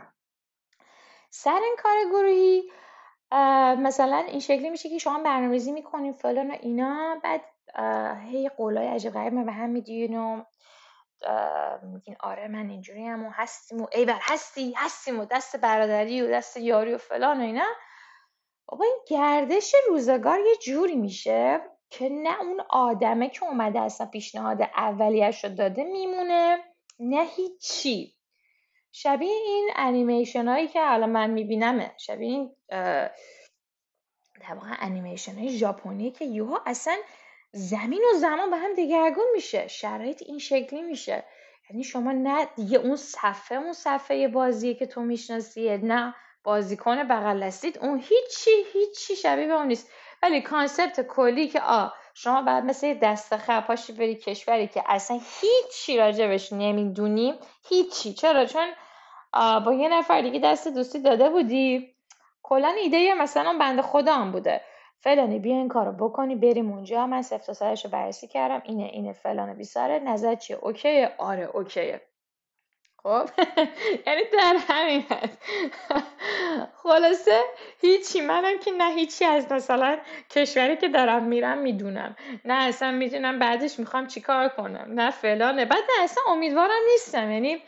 سر 1.31 1.61
این 1.65 1.77
کار 1.79 1.97
گروهی 2.11 2.73
مثلا 3.83 4.17
این 4.17 4.41
شکلی 4.41 4.71
میشه 4.71 4.89
که 4.89 4.99
شما 4.99 5.23
برنامه‌ریزی 5.23 5.73
می‌کنین 5.73 6.13
فلان 6.13 6.51
و 6.51 6.57
اینا 6.61 7.21
بعد 7.25 7.45
هی 8.25 8.49
قولای 8.49 8.87
عجیب 8.87 9.13
غریب 9.13 9.45
به 9.47 9.53
هم 9.53 9.71
میدین 9.71 10.19
و 10.19 10.43
میگین 11.83 12.17
آره 12.21 12.49
من 12.49 12.71
اینجوری 12.71 13.07
هم 13.07 13.25
و 13.25 13.31
هستیم 13.31 13.83
و 13.83 13.87
ایول 13.93 14.19
هستی 14.21 14.73
هستیم 14.77 15.21
و 15.21 15.25
دست 15.25 15.57
برادری 15.57 16.23
و 16.23 16.31
دست 16.31 16.57
یاری 16.57 16.95
و 16.95 16.99
فلان 16.99 17.41
و 17.41 17.43
اینا. 17.43 17.67
بابا 18.69 18.85
این 18.85 18.99
گردش 19.09 19.75
روزگار 19.89 20.39
یه 20.41 20.57
جوری 20.57 20.97
میشه. 20.97 21.61
که 21.91 22.09
نه 22.09 22.41
اون 22.41 22.61
آدمه 22.71 23.29
که 23.29 23.45
اومده 23.45 23.81
اصلا 23.81 24.07
پیشنهاد 24.07 24.63
اولیش 24.63 25.45
رو 25.45 25.55
داده 25.55 25.85
میمونه 25.85 26.59
نه 27.01 27.27
هیچی. 27.37 28.15
شبیه 28.93 29.31
این 29.31 29.71
انیمیشن 29.77 30.49
هایی 30.49 30.69
که 30.69 30.81
الان 30.83 31.11
من 31.11 31.31
می‌بینیمه 31.31 31.95
شبیه 31.99 32.29
این 32.29 32.51
در 34.41 34.55
واقع 34.55 34.77
انیمیشن 34.79 35.35
های 35.39 35.49
ژاپنی 35.49 36.11
که 36.11 36.25
یهو 36.25 36.63
اصلا 36.67 36.97
زمین 37.53 38.03
و 38.15 38.19
زمان 38.19 38.51
به 38.51 38.57
هم 38.57 38.75
دگرگون 38.75 39.27
میشه 39.35 39.69
شرایط 39.69 40.23
این 40.23 40.39
شکلی 40.39 40.83
میشه. 40.83 41.25
یعنی 41.71 41.85
شما 41.85 42.13
نه 42.13 42.45
دیگه 42.57 42.79
اون 42.79 42.97
صفحه 42.97 43.59
اون 43.59 43.73
صفحه 43.73 44.29
بازیه 44.29 44.75
که 44.75 44.87
تو 44.87 45.01
میشناسیه 45.01 45.77
نه 45.77 46.15
بازیکن 46.45 47.09
بغل 47.09 47.51
اون 47.81 47.99
هیچی 47.99 48.51
هیچی 48.73 49.17
شبیه 49.17 49.47
به 49.47 49.53
اون 49.53 49.67
نیست. 49.67 49.91
ولی 50.23 50.41
concept 50.41 51.01
کلی 51.01 51.49
که 51.49 51.61
آ 51.61 51.89
شما 52.15 52.43
بعد 52.43 52.65
مثل 52.65 52.95
دست 52.95 53.37
خپاشی 53.37 53.93
بری 53.93 54.15
کشوری 54.15 54.67
که 54.69 54.83
اصلا 54.87 55.21
هیچی 55.41 55.97
راجبش 55.97 56.53
نمی‌دونیم 56.53 57.35
هیچی. 57.69 58.13
چرا؟ 58.13 58.45
چون 58.45 58.69
با 59.65 59.73
یه 59.73 59.89
نفر 59.89 60.21
دیگه 60.21 60.39
دست 60.39 60.69
دوستی 60.69 60.99
داده 61.03 61.31
بودی. 61.31 61.95
کلا 62.43 62.69
ایده 62.69 63.15
مثلا 63.15 63.57
بنده 63.61 63.83
خدا 63.83 64.15
هم 64.15 64.33
بوده. 64.33 64.61
فلانی 65.01 65.39
بیا 65.39 65.55
این 65.55 65.69
کارو 65.69 65.93
بکنی 65.93 66.35
بریم 66.37 66.73
اونجا. 66.73 67.07
من 67.07 67.23
سفت 67.23 67.63
رو 67.63 67.91
بررسی 67.91 68.29
کردم. 68.29 68.63
اینه 68.65 68.85
اینه 68.85 69.13
فلان 69.13 69.55
بیساره. 69.55 69.99
نظر 69.99 70.35
چیه؟ 70.35 70.59
اوکیه؟ 70.63 71.15
آره 71.19 71.45
اوکیه. 71.45 72.01
خب؟ 73.03 73.29
یعنی 74.07 74.23
در 74.33 74.57
همین 74.69 75.05
هست 75.11 75.39
خلاصه 76.83 77.41
هیچی. 77.81 78.21
منم 78.21 78.59
که 78.59 78.71
نه 78.71 78.93
هیچی 78.95 79.25
از 79.25 79.53
مثلا 79.53 79.99
کشوری 80.31 80.77
که 80.77 80.89
دارم 80.89 81.23
میرم 81.25 81.59
می‌دونم. 81.59 82.17
نه 82.45 82.55
اصلا 82.55 82.91
می‌دونم 82.91 83.39
بعدش 83.39 83.79
می‌خوام 83.79 84.07
چیکار 84.07 84.49
کنم. 84.49 84.87
نه 84.89 85.11
فلانه. 85.11 85.65
بعد 85.65 85.83
نه 85.99 86.05
اصلا 86.05 86.23
امیدوارم 86.29 86.81
نیستم. 86.93 87.31
یعنی 87.31 87.63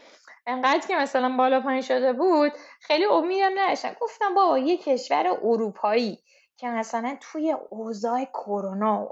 انقدر 0.46 0.86
که 0.88 0.96
مثلا 0.96 1.36
بالا 1.36 1.60
پایین 1.60 1.82
شده 1.82 2.12
بود 2.12 2.52
خیلی 2.80 3.04
امیدم 3.04 3.58
نداشتم 3.58 3.96
گفتم 4.00 4.34
بابا 4.34 4.58
یه 4.58 4.76
کشور 4.76 5.26
اروپایی 5.42 6.18
که 6.56 6.68
مثلا 6.68 7.16
توی 7.20 7.56
اوضاع 7.70 8.24
کرونا 8.24 9.02
و 9.02 9.08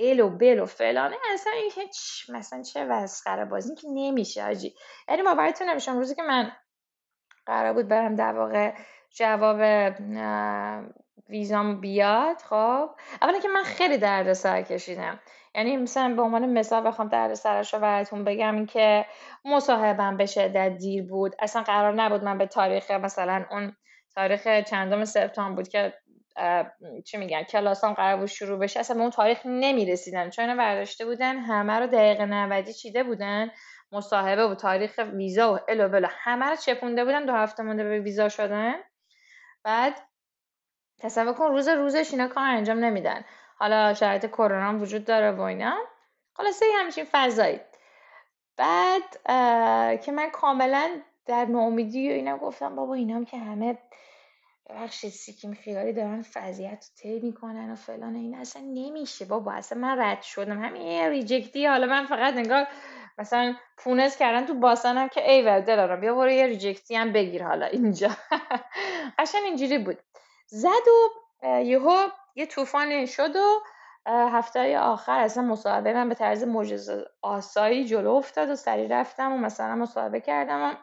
ال 0.00 0.20
و 0.20 0.30
بل 0.30 0.60
و 0.60 0.66
فلانه 0.66 1.16
اصلا 1.34 1.52
هیچ 1.74 2.30
مثلا 2.30 2.62
چه 2.62 2.84
وسخره 2.84 3.44
بازی 3.44 3.74
که 3.74 3.88
نمیشه 3.94 4.44
آجی. 4.44 4.74
یعنی 5.08 5.22
باورتون 5.22 5.68
نمیشم 5.68 5.98
روزی 5.98 6.14
که 6.14 6.22
من 6.22 6.52
قرار 7.46 7.72
بود 7.72 7.88
برم 7.88 8.16
در 8.16 8.32
واقع 8.32 8.72
جواب 9.10 9.60
ویزام 11.28 11.80
بیاد 11.80 12.36
خب 12.36 12.90
اولا 13.22 13.38
که 13.38 13.48
من 13.48 13.62
خیلی 13.62 13.98
دردسر 13.98 14.62
کشیدم. 14.62 15.20
یعنی 15.54 15.76
مثلا 15.76 16.14
به 16.14 16.22
عنوان 16.22 16.58
مثال 16.58 16.86
بخوام 16.86 17.08
دردسرش 17.08 17.74
رو 17.74 17.80
براتون 17.80 18.24
بگم 18.24 18.66
که 18.66 19.06
مصاحبم 19.44 20.16
به 20.16 20.26
شدت 20.26 20.76
دیر 20.76 21.04
بود. 21.06 21.36
اصلا 21.38 21.62
قرار 21.62 21.94
نبود 21.94 22.24
من 22.24 22.38
به 22.38 22.46
تاریخ 22.46 22.90
مثلا 22.90 23.44
اون 23.50 23.76
تاریخ 24.14 24.60
چندم 24.60 25.04
سپتامبر 25.04 25.56
بود 25.56 25.68
که 25.68 25.94
چی 27.04 27.16
میگن 27.16 27.42
کلاسام 27.42 27.92
قرار 27.92 28.16
بود 28.16 28.26
شروع 28.26 28.58
بشه. 28.58 28.80
اصلا 28.80 28.96
به 28.96 29.02
اون 29.02 29.10
تاریخ 29.10 29.40
نمی‌رسیدن. 29.44 30.30
چون 30.30 30.56
برداشته 30.56 31.04
بودن 31.04 31.36
همه 31.36 31.72
رو 31.72 31.86
دقیقه 31.86 32.24
90 32.26 32.70
چیده 32.70 33.02
بودن. 33.02 33.50
مصاحبه 33.92 34.46
و 34.46 34.54
تاریخ 34.54 35.00
ویزا 35.12 35.54
و 35.54 35.58
الو 35.68 35.88
بلا 35.88 36.08
همه 36.10 36.46
رو 36.46 36.56
چپونده 36.56 37.04
بودن. 37.04 37.24
دو 37.24 37.32
هفته 37.32 37.62
مونده 37.62 37.84
به 37.84 38.00
ویزا 38.00 38.28
شدن. 38.28 38.74
بعد 39.64 39.94
تصور 40.98 41.32
کن 41.32 41.46
روز 41.46 41.68
روزش 41.68 42.12
اینا 42.12 42.28
کار 42.28 42.44
انجام 42.48 42.78
نمیدن. 42.78 43.24
حالا 43.56 43.94
شرایط 43.94 44.26
کرونا 44.26 44.78
وجود 44.78 45.04
داره 45.04 45.30
و 45.30 45.40
اینا. 45.40 45.76
خلاصه 46.34 46.66
همچین 46.78 47.06
فضایی. 47.12 47.60
بعد 48.56 49.02
که 50.00 50.12
من 50.12 50.30
کاملا 50.30 50.90
در 51.26 51.44
ناامیدی 51.44 52.10
و 52.10 52.12
اینا 52.12 52.38
گفتم 52.38 52.76
بابا 52.76 52.94
اینام 52.94 53.24
که 53.24 53.38
همه 53.38 53.78
ببخشید 54.70 55.10
سیکیم 55.12 55.54
خیالی 55.54 55.92
دارن 55.92 56.22
فضیت 56.22 56.70
رو 56.84 57.02
طی 57.02 57.20
می‌کنن 57.20 57.72
و 57.72 57.74
فلان 57.76 58.14
این 58.14 58.34
اصلا 58.34 58.62
نمیشه 58.62 59.24
بابا 59.24 59.52
اصلا 59.52 59.78
من 59.78 59.98
رد 59.98 60.22
شدم. 60.22 60.62
همین 60.64 61.08
ریجکتی 61.08 61.66
حالا 61.66 61.86
من 61.86 62.06
فقط 62.06 62.34
نگاه 62.34 62.68
مثلا 63.18 63.54
پونز 63.76 64.16
کردن 64.16 64.46
تو 64.46 64.54
باسنم 64.54 65.08
که 65.08 65.30
ای 65.30 65.42
ور 65.42 65.60
دلارم 65.60 66.00
بیا 66.00 66.14
برو 66.14 66.30
یه 66.30 66.46
ریجکتی 66.46 66.96
هم 66.96 67.12
بگیر 67.12 67.44
حالا 67.44 67.66
اینجا. 67.66 68.10
قشن 69.18 69.38
اینجوری 69.44 69.78
بود. 69.78 69.98
زد 70.46 70.88
و 71.42 71.62
یهو 71.62 72.08
یه 72.34 72.46
طوفانی 72.46 73.06
شد 73.06 73.36
و 73.36 73.60
هفته 74.06 74.78
آخر 74.78 75.20
اصلا 75.20 75.42
مصاحبه 75.42 75.92
من 75.94 76.08
به 76.08 76.14
طرز 76.14 76.44
معجزه 76.44 77.04
آسایی 77.22 77.84
جلو 77.84 78.10
افتاد 78.10 78.50
و 78.50 78.56
سریع 78.56 79.00
رفتم 79.00 79.32
و 79.32 79.38
مثلا 79.38 79.74
مصاحبه 79.74 80.20
کردم 80.20 80.62
و 80.62 80.74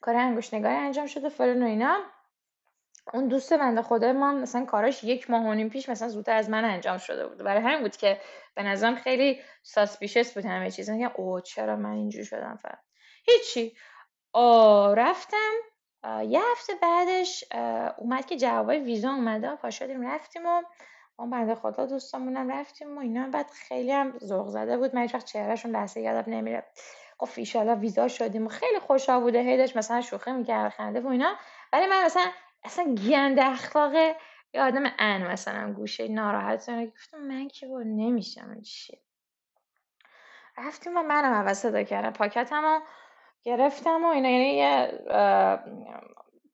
کار 0.00 0.16
انگوش 0.16 0.54
نگاهی 0.54 0.76
انجام 0.76 1.06
شد 1.06 1.24
و 1.24 1.28
فلان 1.28 1.62
و 1.62 1.66
اینا. 1.66 2.13
اون 3.12 3.28
دوست 3.28 3.52
بنده 3.52 3.82
خدای 3.82 4.12
ما 4.12 4.32
مثلا 4.32 4.64
کاراش 4.64 5.04
یک 5.04 5.30
ماه 5.30 5.46
و 5.46 5.54
نیم 5.54 5.68
پیش 5.68 5.88
مثلا 5.88 6.08
زودتر 6.08 6.36
از 6.36 6.50
من 6.50 6.64
انجام 6.64 6.98
شده 6.98 7.26
بود. 7.26 7.38
برای 7.38 7.62
همین 7.62 7.80
بود 7.80 7.96
که 7.96 8.20
به 8.54 8.62
نظرم 8.62 8.94
خیلی 8.94 9.40
ساسپیشس 9.62 10.34
بود 10.34 10.44
همه 10.44 10.70
چیز. 10.70 10.90
که 10.90 11.10
او 11.14 11.40
چرا 11.40 11.76
من 11.76 11.92
اینجوری 11.92 12.24
شدم 12.24 12.58
فقط 12.62 12.78
هیچی. 13.26 13.76
رفتم. 14.96 15.52
یه 16.28 16.40
هفته 16.52 16.72
بعدش 16.82 17.44
اومد 17.98 18.26
که 18.26 18.36
جوابای 18.36 18.78
ویزا 18.78 19.10
اومده. 19.10 19.56
پا 19.56 19.70
شدیم 19.70 20.06
رفتیم 20.06 20.46
و 20.46 20.62
اون 21.16 21.30
بنده 21.30 21.54
خدا 21.54 21.86
دوستامونم 21.86 22.52
رفتیم 22.52 22.96
و 22.96 23.00
اینا. 23.00 23.28
بعد 23.28 23.50
خیلی 23.50 23.92
هم 23.92 24.18
ذوق 24.18 24.48
زده 24.48 24.76
بود. 24.76 24.94
من 24.94 25.08
وقت 25.14 25.24
چهرهشون 25.24 25.70
لحظه 25.70 26.00
یادم 26.00 26.32
نمیره. 26.32 26.66
گفت 27.18 27.38
ایشالا 27.38 27.76
ویزا 27.76 28.08
شدیم. 28.08 28.48
خیلی 28.48 28.78
خوشحال 28.78 29.20
بوده. 29.20 29.40
هیدش 29.40 29.76
مثلا 29.76 30.00
شوخی 30.00 30.32
می‌کرد 30.32 30.72
خنده 30.72 31.00
و 31.00 31.06
اینا. 31.06 31.34
ولی 31.72 31.86
من 31.86 32.04
مثلا 32.04 32.26
اصلا 32.64 32.94
گند 32.94 33.38
اخلاق 33.38 33.94
یه 34.54 34.62
آدم 34.62 34.82
ان 34.98 35.26
مثلا 35.26 35.72
گوشه 35.72 36.08
ناراحت 36.08 36.70
گفتم 36.94 37.18
من 37.18 37.48
که 37.48 37.66
با 37.66 37.82
نمیشم 37.82 38.60
چیه 38.60 38.98
رفتیم 40.58 40.96
و 40.96 41.02
منم 41.02 41.34
عوض 41.34 41.58
صدا 41.58 41.82
کردم. 41.82 42.10
پاکتم 42.10 42.82
گرفتم 43.42 44.04
و 44.04 44.08
اینا 44.08 44.28
یعنی 44.28 44.52
یه 44.52 44.92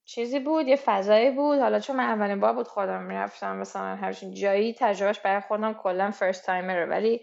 چیزی 0.04 0.40
بود 0.40 0.68
یه 0.68 0.76
فضایی 0.76 1.30
بود. 1.30 1.58
حالا 1.58 1.80
چون 1.80 1.96
من 1.96 2.04
اولین 2.04 2.40
بار 2.40 2.52
بود 2.52 2.68
خودم 2.68 3.02
می‌رفتم 3.02 3.56
مثلا 3.56 3.96
همچین 3.96 4.34
جایی 4.34 4.74
تجربهش 4.78 5.20
برای 5.20 5.40
خودم 5.40 5.72
کلا 5.74 6.10
فرست 6.10 6.46
تایمره 6.46 6.86
ولی 6.86 7.20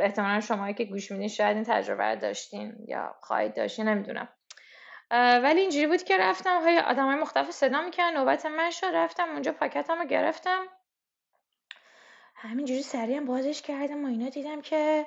احتمالا 0.00 0.40
شما 0.40 0.72
که 0.72 0.84
گوش 0.84 1.10
میدین 1.10 1.28
شاید 1.28 1.56
این 1.56 1.64
تجربه 1.64 2.16
داشتین 2.16 2.76
یا 2.88 3.14
خواهید 3.20 3.54
داشتین 3.54 3.88
نمی‌دونم. 3.88 4.28
ولی 5.14 5.60
اینجوری 5.60 5.86
بود 5.86 6.02
که 6.02 6.18
رفتم 6.18 6.62
های 6.62 6.78
آدم 6.78 7.06
های 7.06 7.16
مختلف 7.16 7.50
صدا 7.50 7.82
می‌کنن 7.82 8.16
نوبت 8.16 8.46
من 8.46 8.70
شد 8.70 8.86
رفتم 8.86 9.28
اونجا 9.28 9.52
پاکتم 9.52 9.98
رو 9.98 10.04
گرفتم. 10.04 10.66
همینجوری 12.34 12.82
سریع 12.82 13.20
بازش 13.20 13.62
کردم 13.62 14.04
و 14.04 14.08
اینا 14.08 14.28
دیدم 14.28 14.60
که 14.60 15.06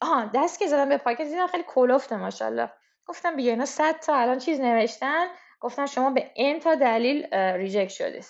آها 0.00 0.30
دست 0.34 0.58
که 0.58 0.66
زدم 0.66 0.88
به 0.88 0.96
پاکت 0.96 1.22
دیدم 1.22 1.46
خیلی 1.46 1.64
کلفته 1.66 2.16
ماشاءالله. 2.16 2.72
گفتم 3.06 3.36
بیا 3.36 3.50
اینا 3.50 3.64
صد 3.66 3.98
تا 3.98 4.16
الان 4.16 4.38
چیز 4.38 4.60
نوشتن. 4.60 5.26
گفتن 5.60 5.86
شما 5.86 6.10
به 6.10 6.30
این 6.34 6.47
صد 6.47 6.60
تا 6.60 6.74
دلیل 6.74 7.34
reject 7.34 7.90
شدید. 7.90 8.26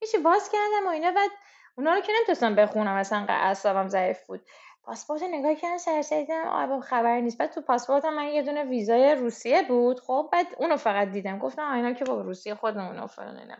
هیچی 0.00 0.18
باز 0.18 0.50
کردم 0.50 0.86
و 0.86 0.90
اینا 0.90 1.10
بعد 1.10 1.30
اونا 1.78 1.94
رو 1.94 2.00
که 2.00 2.12
نمی‌تونستم 2.16 2.54
بخونم 2.54 2.94
اصلا 2.94 3.26
اعصابم 3.28 3.88
ضعیف 3.88 4.26
بود. 4.26 4.46
پاسپورت 4.86 5.22
نگاه 5.22 5.54
کردم 5.54 5.78
سر 5.78 6.20
دیدم 6.20 6.44
آقا 6.48 6.80
خبری 6.80 7.22
نیست. 7.22 7.38
بعد 7.38 7.50
تو 7.50 7.60
پاسپورتم 7.60 8.14
من 8.14 8.28
یه 8.28 8.42
دونه 8.42 8.64
ویزای 8.64 9.14
روسیه 9.14 9.62
بود. 9.62 10.00
خب 10.00 10.28
بعد 10.32 10.46
اونو 10.58 10.76
فقط 10.76 11.08
دیدم. 11.08 11.38
گفتم 11.38 11.72
اینا 11.72 11.92
که 11.92 12.04
با 12.04 12.20
روسیه 12.20 12.54
خودمون 12.54 13.06
فلان 13.06 13.38
اینا. 13.38 13.56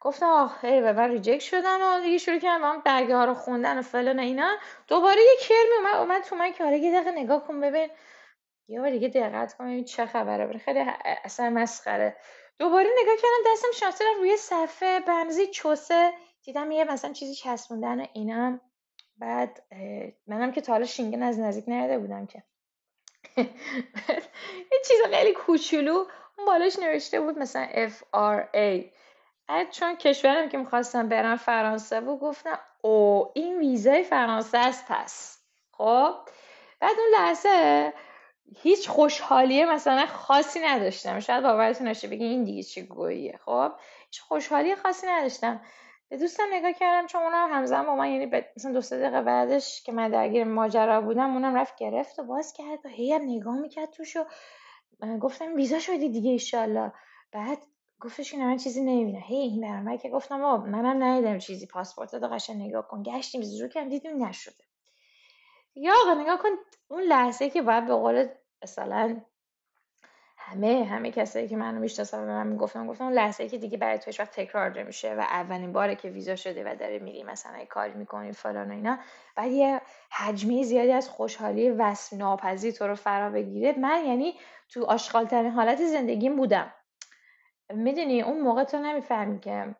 گفتم 0.00 0.26
آخ 0.26 0.62
و 0.62 0.92
من 0.92 1.10
ریجکت 1.10 1.40
شدن 1.40 1.82
و 1.82 2.00
دیگه 2.00 2.18
شروع 2.18 2.38
کردم 2.38 2.64
اون 2.64 2.82
برگه 2.84 3.16
ها 3.16 3.24
رو 3.24 3.34
خوندن 3.34 3.78
و 3.78 3.82
فلان 3.82 4.18
اینا. 4.18 4.56
دوباره 4.88 5.20
یه 5.20 5.36
کرمی 5.48 5.76
اومد 5.78 5.96
اومد 5.96 6.22
تو 6.22 6.36
من 6.36 6.52
که 6.52 6.64
آره 6.64 6.78
یه 6.78 6.92
دقیقه 6.92 7.10
نگاه 7.10 7.46
کن 7.46 7.60
ببین. 7.60 7.90
یه 8.68 8.80
بار 8.80 8.90
دیگه 8.90 9.08
دقت 9.08 9.54
کن 9.54 9.84
چه 9.84 10.06
خبره. 10.06 10.58
خیلی 10.58 10.80
اصلا 11.24 11.50
مسخره. 11.50 12.16
دوباره 12.58 12.88
نگاه 13.02 13.16
کردم 13.16 13.52
دستم 13.52 13.72
شانسی 13.74 14.04
روی 14.18 14.36
صفحه 14.36 15.00
بنزی 15.00 15.46
چوسه. 15.46 16.12
دیدم 16.42 16.70
یه 16.70 16.84
مثلا 16.84 17.12
چیزی 17.12 17.34
چسبوندن 17.34 18.00
و 18.00 18.06
اینا 18.12 18.60
بعد 19.22 19.62
منم 20.26 20.52
که 20.52 20.60
تا 20.60 20.72
حالا 20.72 20.86
شینگن 20.86 21.22
از 21.22 21.38
نزدیک 21.38 21.64
ندیده 21.68 21.98
بودم 21.98 22.26
که. 22.26 22.42
یه 24.72 24.78
چیز 24.88 24.98
خیلی 25.14 25.32
کوچولو 25.32 25.94
اون 26.38 26.46
بالاش 26.46 26.78
نوشته 26.78 27.20
بود 27.20 27.38
مثلا 27.38 27.66
F 27.88 27.92
R 28.14 28.44
A. 28.56 28.84
بعد 29.48 29.70
چون 29.70 29.96
کشورم 29.96 30.48
که 30.48 30.58
می‌خواستم 30.58 31.08
برم 31.08 31.36
فرانسه 31.36 32.00
بود 32.00 32.20
گفتم 32.20 32.58
او 32.82 33.30
این 33.34 33.58
ویزای 33.58 34.02
فرانسه 34.02 34.58
است 34.58 34.84
پس. 34.88 35.38
خب؟ 35.72 36.14
بعد 36.80 36.96
اون 36.98 37.08
لحظه 37.12 37.92
هیچ 38.56 38.88
خوشحالیه 38.88 39.66
مثلا 39.66 40.06
خاصی 40.06 40.60
نداشتم. 40.60 41.20
شاید 41.20 41.42
باورتون 41.42 41.88
نشه 41.88 42.08
بگی 42.08 42.24
این 42.24 42.44
دیگه 42.44 42.62
چه 42.62 42.82
گوییه. 42.82 43.40
خب؟ 43.44 43.72
هیچ 44.06 44.20
خوشحالی 44.20 44.76
خاصی 44.76 45.06
نداشتم. 45.06 45.60
به 46.12 46.18
دوستم 46.18 46.44
نگاه 46.52 46.72
کردم 46.72 47.06
چون 47.06 47.22
اونم 47.22 47.52
همزمان 47.52 47.86
با 47.86 47.94
من 47.96 48.10
یعنی 48.10 48.42
مثلا 48.56 48.72
دو 48.72 48.80
سه 48.80 48.98
دقیقه 48.98 49.22
بعدش 49.22 49.82
که 49.82 49.92
من 49.92 50.10
درگیر 50.10 50.44
ماجرا 50.44 51.00
بودم 51.00 51.32
اونم 51.32 51.54
رفت 51.54 51.76
گرفت 51.76 52.18
و 52.18 52.22
باز 52.22 52.52
کرد 52.52 52.78
و 52.84 52.88
هی 52.88 53.18
نگاه 53.18 53.56
می‌کرد 53.58 53.90
توش 53.90 54.16
و 54.16 54.24
گفتم 55.20 55.54
ویزا 55.54 55.78
شدی 55.78 56.08
دیگه 56.08 56.30
ایشالله 56.30 56.92
بعد 57.32 57.58
گفتش 58.00 58.34
این 58.34 58.44
من 58.44 58.56
چیزی 58.56 58.80
نمی‌بینم. 58.80 59.22
هی 59.26 59.36
این 59.36 59.60
برام 59.60 59.96
که 59.96 60.08
گفتم 60.08 60.44
آه 60.44 60.66
منم 60.66 61.02
ندیدم 61.02 61.38
چیزی 61.38 61.66
پاسپورت 61.66 62.14
دو 62.14 62.28
قشنگ 62.28 62.62
نگاه 62.62 62.88
کن. 62.88 63.02
گشتیم 63.02 63.42
زور 63.42 63.68
کردم 63.68 63.88
دیدیم 63.88 64.24
نشده. 64.24 64.64
یا 65.74 65.92
آقا 66.02 66.14
نگاه 66.14 66.38
کن 66.38 66.48
اون 66.88 67.02
لحظه 67.02 67.50
که 67.50 67.62
باید 67.62 67.86
به 67.86 67.94
قول 67.94 68.28
مثلا 68.62 69.20
همه 70.52 70.84
همه 70.84 71.10
کسایی 71.10 71.48
که 71.48 71.56
منو 71.56 71.80
می‌شناسن 71.80 72.22
و 72.22 72.26
من 72.26 72.46
می‌گفتم 72.46 72.86
گفتم 72.86 73.08
لحظه 73.08 73.48
که 73.48 73.58
دیگه 73.58 73.78
برای 73.78 73.98
تو 73.98 74.04
هیچ 74.06 74.20
وقت 74.20 74.40
تکرار 74.40 74.80
نمیشه 74.80 75.14
و 75.14 75.20
اولین 75.20 75.72
باره 75.72 75.94
که 75.94 76.08
ویزا 76.08 76.36
شده 76.36 76.72
و 76.72 76.74
داره 76.74 76.98
میری 76.98 77.22
مثلا 77.22 77.64
کاری 77.68 77.92
می‌کنی 77.92 78.32
فلان 78.32 78.70
و 78.70 78.74
اینا 78.74 78.98
بعد 79.36 79.50
یه 79.50 79.80
زیادی 80.62 80.92
از 80.92 81.08
خوشحالی 81.08 81.70
وصف 81.70 82.12
ناپذیر 82.12 82.74
تو 82.74 82.86
رو 82.86 82.94
فرا 82.94 83.30
بگیره. 83.30 83.78
من 83.78 84.04
یعنی 84.06 84.34
تو 84.68 84.84
آشغال 84.84 85.26
حالت 85.26 85.84
زندگیم 85.84 86.36
بودم. 86.36 86.72
می‌دونی؟ 87.70 88.22
اون 88.22 88.40
موقع 88.40 88.64
تو 88.64 88.78
نمی‌فهمی 88.78 89.40
که 89.40 89.74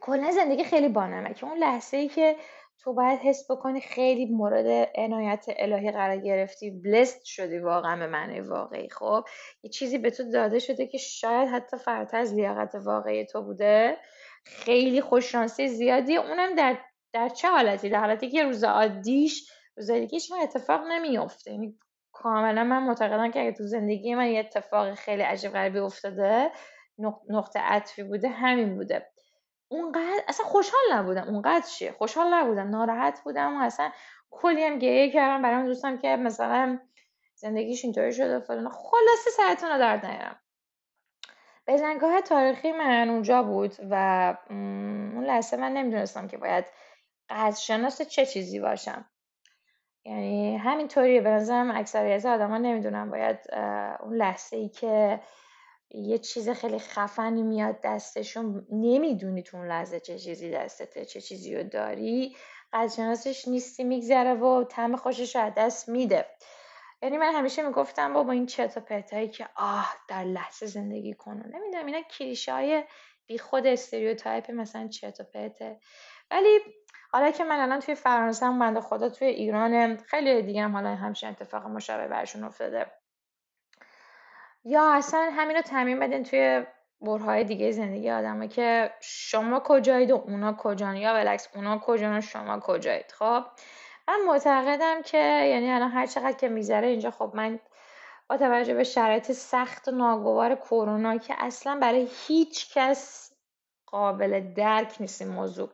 کلا 0.00 0.30
زندگی 0.30 0.64
خیلی 0.64 0.88
بانمکه. 0.88 1.46
اون 1.46 1.58
لحظه 1.58 1.96
ای 1.96 2.08
که 2.08 2.36
تو 2.84 2.94
باید 2.94 3.20
حس 3.20 3.50
بکنی 3.50 3.80
خیلی 3.80 4.26
مورد 4.26 4.90
عنایت 4.94 5.46
الهی 5.56 5.90
قرار 5.90 6.16
گرفتی. 6.16 6.70
بلست 6.70 7.24
شدی 7.24 7.58
واقعا 7.58 7.96
به 7.96 8.06
معنی 8.06 8.40
واقعی. 8.40 8.88
خب 8.88 9.24
یه 9.62 9.70
چیزی 9.70 9.98
به 9.98 10.10
تو 10.10 10.30
داده 10.30 10.58
شده 10.58 10.86
که 10.86 10.98
شاید 10.98 11.48
حتی 11.48 11.76
فراتر 11.76 12.16
از 12.16 12.34
لیاقت 12.34 12.74
واقعی 12.74 13.26
تو 13.26 13.42
بوده. 13.42 13.96
خیلی 14.44 15.00
خوششانسی 15.00 15.68
زیادی. 15.68 16.16
اونم 16.16 16.54
در 16.54 16.78
در 17.12 17.28
چه 17.28 17.48
حالتی؟ 17.48 17.90
در 17.90 18.00
حالتی 18.00 18.30
که 18.30 18.42
روز 18.42 18.64
عادیش 18.64 19.50
روز 19.76 19.90
دیگهش 19.90 20.32
اتفاق 20.42 20.80
نمیافته. 20.88 21.50
یعنی 21.50 21.78
کاملا 22.12 22.64
من 22.64 22.82
معتقدم 22.82 23.30
که 23.30 23.40
اگه 23.40 23.52
تو 23.52 23.64
زندگی 23.64 24.14
من 24.14 24.26
یه 24.26 24.40
اتفاق 24.40 24.94
خیلی 24.94 25.22
عجیب 25.22 25.52
غریبی 25.52 25.78
افتاده 25.78 26.50
نقطه 27.28 27.60
عطفی 27.60 28.02
بوده 28.02 28.28
همین 28.28 28.74
بوده. 28.76 29.06
اونقدر 29.72 30.22
اصلا 30.28 30.46
خوشحال 30.46 30.80
نبودم. 30.92 31.28
اونقدر 31.28 31.66
چیه 31.66 31.92
خوشحال 31.92 32.34
نبودم. 32.34 32.70
ناراحت 32.70 33.20
بودم 33.24 33.56
و 33.56 33.64
اصلا 33.64 33.90
کلی 34.30 34.64
هم 34.64 34.78
گریه 34.78 35.12
کردم. 35.12 35.42
برام 35.42 35.66
دوستم 35.66 35.98
که 35.98 36.16
مثلا 36.16 36.78
زندگیش 37.34 37.84
اینطوری 37.84 38.12
شده 38.12 38.40
فلان. 38.40 38.68
خلاصه 38.68 39.30
سرتون 39.36 39.70
رو 39.70 39.78
درد 39.78 40.06
نیارم. 40.06 40.40
بزنگاه 41.66 42.20
تاریخی 42.20 42.72
من 42.72 43.08
اونجا 43.08 43.42
بود 43.42 43.76
و 43.90 44.36
اون 44.50 45.24
لحظه 45.24 45.56
من 45.56 45.72
نمی‌دونستم 45.72 46.28
که 46.28 46.36
باید 46.36 46.64
قدرشناس 47.28 48.02
چه 48.02 48.26
چیزی 48.26 48.60
باشم. 48.60 49.04
یعنی 50.04 50.56
همینطوری 50.56 51.20
به 51.20 51.30
نظرم 51.30 51.70
اکثریت 51.70 52.26
آدم 52.26 52.50
ها 52.50 52.58
نمی‌دونم 52.58 53.10
باید 53.10 53.38
اون 54.00 54.14
لحظه 54.14 54.56
ای 54.56 54.68
که 54.68 55.20
یه 55.90 56.18
چیز 56.18 56.48
خیلی 56.48 56.78
خفنی 56.78 57.42
میاد 57.42 57.80
دستشون 57.80 58.66
نمی‌دونی 58.72 59.42
تو 59.42 59.56
اون 59.56 59.68
لحظه 59.68 60.00
چه 60.00 60.18
چیزی 60.18 60.50
دستته 60.50 61.04
چه 61.04 61.20
چیزی 61.20 61.56
رو 61.56 61.62
داری. 61.62 62.36
قدرشناسش 62.72 63.48
نیستی 63.48 63.84
میگذره 63.84 64.34
و 64.34 64.64
تم 64.64 64.96
خوشش 64.96 65.36
از 65.36 65.52
دست 65.56 65.88
میده. 65.88 66.26
یعنی 67.02 67.16
من 67.18 67.32
همیشه 67.32 67.62
می‌گفتم 67.62 68.14
با 68.14 68.32
این 68.32 68.46
چت 68.46 68.76
و 68.76 68.80
پرتایی 68.80 69.28
که 69.28 69.48
آه 69.56 69.94
در 70.08 70.24
لحظه 70.24 70.66
زندگی 70.66 71.14
کنم 71.14 71.50
نمی‌دونم 71.54 71.86
اینا 71.86 72.02
کلیشه 72.02 72.52
های 72.52 72.84
بی 73.26 73.38
خود 73.38 73.66
استریوتایپ 73.66 74.50
مثلا 74.50 74.88
چت 74.88 75.20
و 75.20 75.24
پرته. 75.24 75.80
ولی 76.30 76.58
حالا 77.12 77.30
که 77.30 77.44
من 77.44 77.60
الان 77.60 77.80
توی 77.80 77.94
فرانسه 77.94 78.46
هم 78.46 78.58
بنده 78.58 78.80
خدا 78.80 79.08
توی 79.08 79.28
ایران 79.28 79.96
خیلی 79.96 80.42
دیگه 80.42 80.62
هم 80.62 80.72
حالا 80.72 80.94
همچین 80.94 81.28
اتفاق 81.28 81.66
مشابه 81.66 82.08
برشون 82.08 82.44
افتاده. 82.44 82.99
یا 84.64 84.92
اصلا 84.92 85.30
همین 85.32 85.56
رو 85.56 85.62
تعمین 85.62 86.00
بدین 86.00 86.22
توی 86.22 86.66
برهای 87.00 87.44
دیگه 87.44 87.70
زندگی 87.70 88.10
آدمه 88.10 88.48
که 88.48 88.90
شما 89.00 89.60
کجایید 89.64 90.10
و 90.10 90.14
اونا 90.14 90.52
کجان 90.52 90.96
یا 90.96 91.14
بلکس 91.14 91.48
اونا 91.54 91.78
کجان 91.78 92.18
و 92.18 92.20
شما 92.20 92.60
کجایید 92.60 93.12
خب؟ 93.12 93.44
من 94.08 94.20
معتقدم 94.26 95.02
که 95.02 95.18
یعنی 95.18 95.70
الان 95.70 95.90
هر 95.90 96.06
چقدر 96.06 96.32
که 96.32 96.48
می‌ذاره 96.48 96.88
اینجا 96.88 97.10
خب 97.10 97.30
من 97.34 97.60
با 98.28 98.36
توجه 98.36 98.74
به 98.74 98.84
شرایط 98.84 99.32
سخت 99.32 99.88
و 99.88 99.90
ناگوار 99.90 100.54
کرونا 100.54 101.18
که 101.18 101.34
اصلا 101.38 101.78
برای 101.78 102.08
هیچ 102.26 102.74
کس 102.74 103.32
قابل 103.86 104.52
درک 104.54 104.96
نیست 105.00 105.22
این 105.22 105.30
موضوع. 105.30 105.68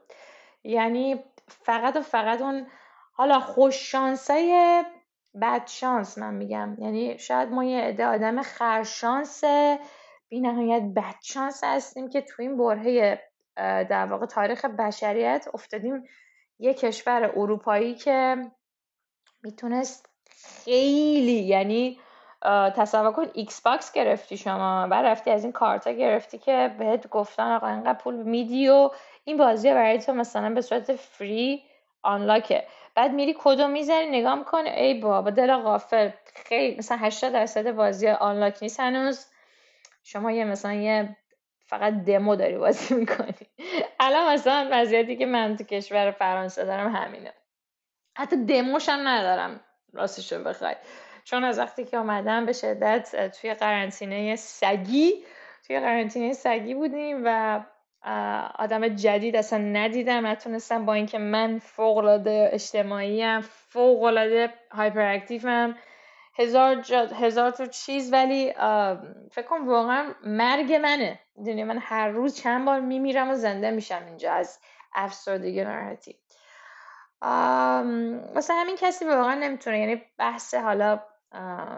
یعنی 0.64 1.24
فقط 1.48 1.96
و 1.96 2.00
فقط 2.00 2.40
اون 2.40 2.66
حالا 3.12 3.40
خوش 3.40 3.74
شانسای 3.74 4.84
بد 5.42 5.66
شانس 5.66 6.18
من 6.18 6.34
میگم. 6.34 6.76
یعنی 6.78 7.18
شاید 7.18 7.48
ما 7.48 7.64
یه 7.64 7.80
عده 7.80 8.06
آدم 8.06 8.42
خرشانس 8.42 9.44
بی 10.28 10.40
نهایت 10.40 10.82
بد 10.82 11.14
شانس 11.22 11.64
هستیم 11.64 12.08
که 12.08 12.20
تو 12.20 12.42
این 12.42 12.56
برهه 12.56 13.22
در 13.84 14.06
واقع 14.06 14.26
تاریخ 14.26 14.64
بشریت 14.64 15.46
افتادیم 15.54 16.04
یه 16.58 16.74
کشور 16.74 17.32
اروپایی 17.36 17.94
که 17.94 18.36
می‌تونست 19.42 20.08
خیلی 20.64 21.42
یعنی 21.42 22.00
تصور 22.76 23.12
کن 23.12 23.26
ایکس 23.34 23.60
باکس 23.60 23.92
گرفتی 23.92 24.36
شما 24.36 24.88
و 24.90 24.94
رفتی 24.94 25.30
از 25.30 25.44
این 25.44 25.52
کارتا 25.52 25.92
گرفتی 25.92 26.38
که 26.38 26.74
بهت 26.78 27.08
گفتن 27.08 27.52
آقا 27.52 27.66
اینقدر 27.66 27.98
پول 27.98 28.14
میدی 28.14 28.68
و 28.68 28.90
این 29.24 29.36
بازی 29.36 29.70
برای 29.70 29.98
تو 29.98 30.14
مثلا 30.14 30.54
به 30.54 30.60
صورت 30.60 30.96
free 30.96 31.64
unlock 32.02 32.55
ه 32.55 32.64
بعد 32.96 33.12
میری 33.12 33.34
کدو 33.38 33.68
می‌زنی 33.68 34.06
نگاه 34.06 34.34
می‌کنی 34.34 34.68
ای 34.70 35.00
بابا 35.00 35.30
دل 35.30 35.56
غافل. 35.56 36.10
خیلی 36.34 36.76
مثلا 36.76 36.98
80 36.98 37.32
درصد 37.32 37.70
بازی 37.70 38.08
unlock 38.08 38.58
نیست 38.62 38.80
هنوز. 38.80 39.26
شما 40.04 40.32
یه 40.32 40.44
مثلا 40.44 40.72
یه 40.72 41.16
فقط 41.66 41.92
دمو 41.94 42.36
داری 42.36 42.58
بازی 42.58 42.94
می‌کنی. 42.94 43.34
الان 44.00 44.34
مثلا 44.34 44.68
وضعیتی 44.72 45.16
که 45.16 45.26
من 45.26 45.56
تو 45.56 45.64
کشور 45.64 46.10
فرانسه 46.10 46.64
دارم 46.64 46.96
همینه. 46.96 47.32
حتی 48.16 48.36
دموش 48.44 48.88
هم 48.88 49.08
ندارم 49.08 49.60
راستش 49.92 50.32
رو 50.32 50.44
بخوای. 50.44 50.74
چون 51.24 51.44
از 51.44 51.58
وقتی 51.58 51.84
که 51.84 51.98
آمدم 51.98 52.46
به 52.46 52.52
شدت 52.52 53.30
توی 53.40 53.54
قرنطینه 53.54 54.36
سگی 54.36 55.24
توی 55.66 55.80
قرنطینه 55.80 56.32
سگی 56.32 56.74
بودیم 56.74 57.22
و 57.24 57.60
آدم 58.54 58.88
جدید 58.88 59.36
اصلا 59.36 59.58
ندیدم. 59.58 60.26
نتونستم 60.26 60.86
با 60.86 60.94
اینکه 60.94 61.18
من 61.18 61.58
فوق 61.58 61.96
العاده 61.96 62.48
اجتماعی 62.52 63.22
ام 63.22 63.40
فوق 63.40 64.02
العاده 64.02 64.54
هایپر 64.70 65.20
هم 65.44 65.76
هزار, 66.38 66.84
هزار 67.20 67.50
تو 67.50 67.66
چیز 67.66 68.12
ولی 68.12 68.52
فکر 69.30 69.46
کنم 69.48 69.68
واقعا 69.68 70.14
مرگ 70.24 70.72
منه. 70.72 71.18
می‌دونی 71.36 71.64
من 71.64 71.78
هر 71.78 72.08
روز 72.08 72.36
چند 72.36 72.64
بار 72.64 72.80
میمیرم 72.80 73.30
و 73.30 73.34
زنده 73.34 73.70
میشم 73.70 74.02
اینجا 74.06 74.32
از 74.32 74.58
افسردگی 74.94 75.64
ناراحتی. 75.64 76.16
واسه 78.34 78.54
همین 78.54 78.76
کسی 78.76 79.04
واقعا 79.04 79.34
نمی‌تونه 79.34 79.78
یعنی 79.78 80.02
بحث 80.18 80.54
حالا 80.54 81.00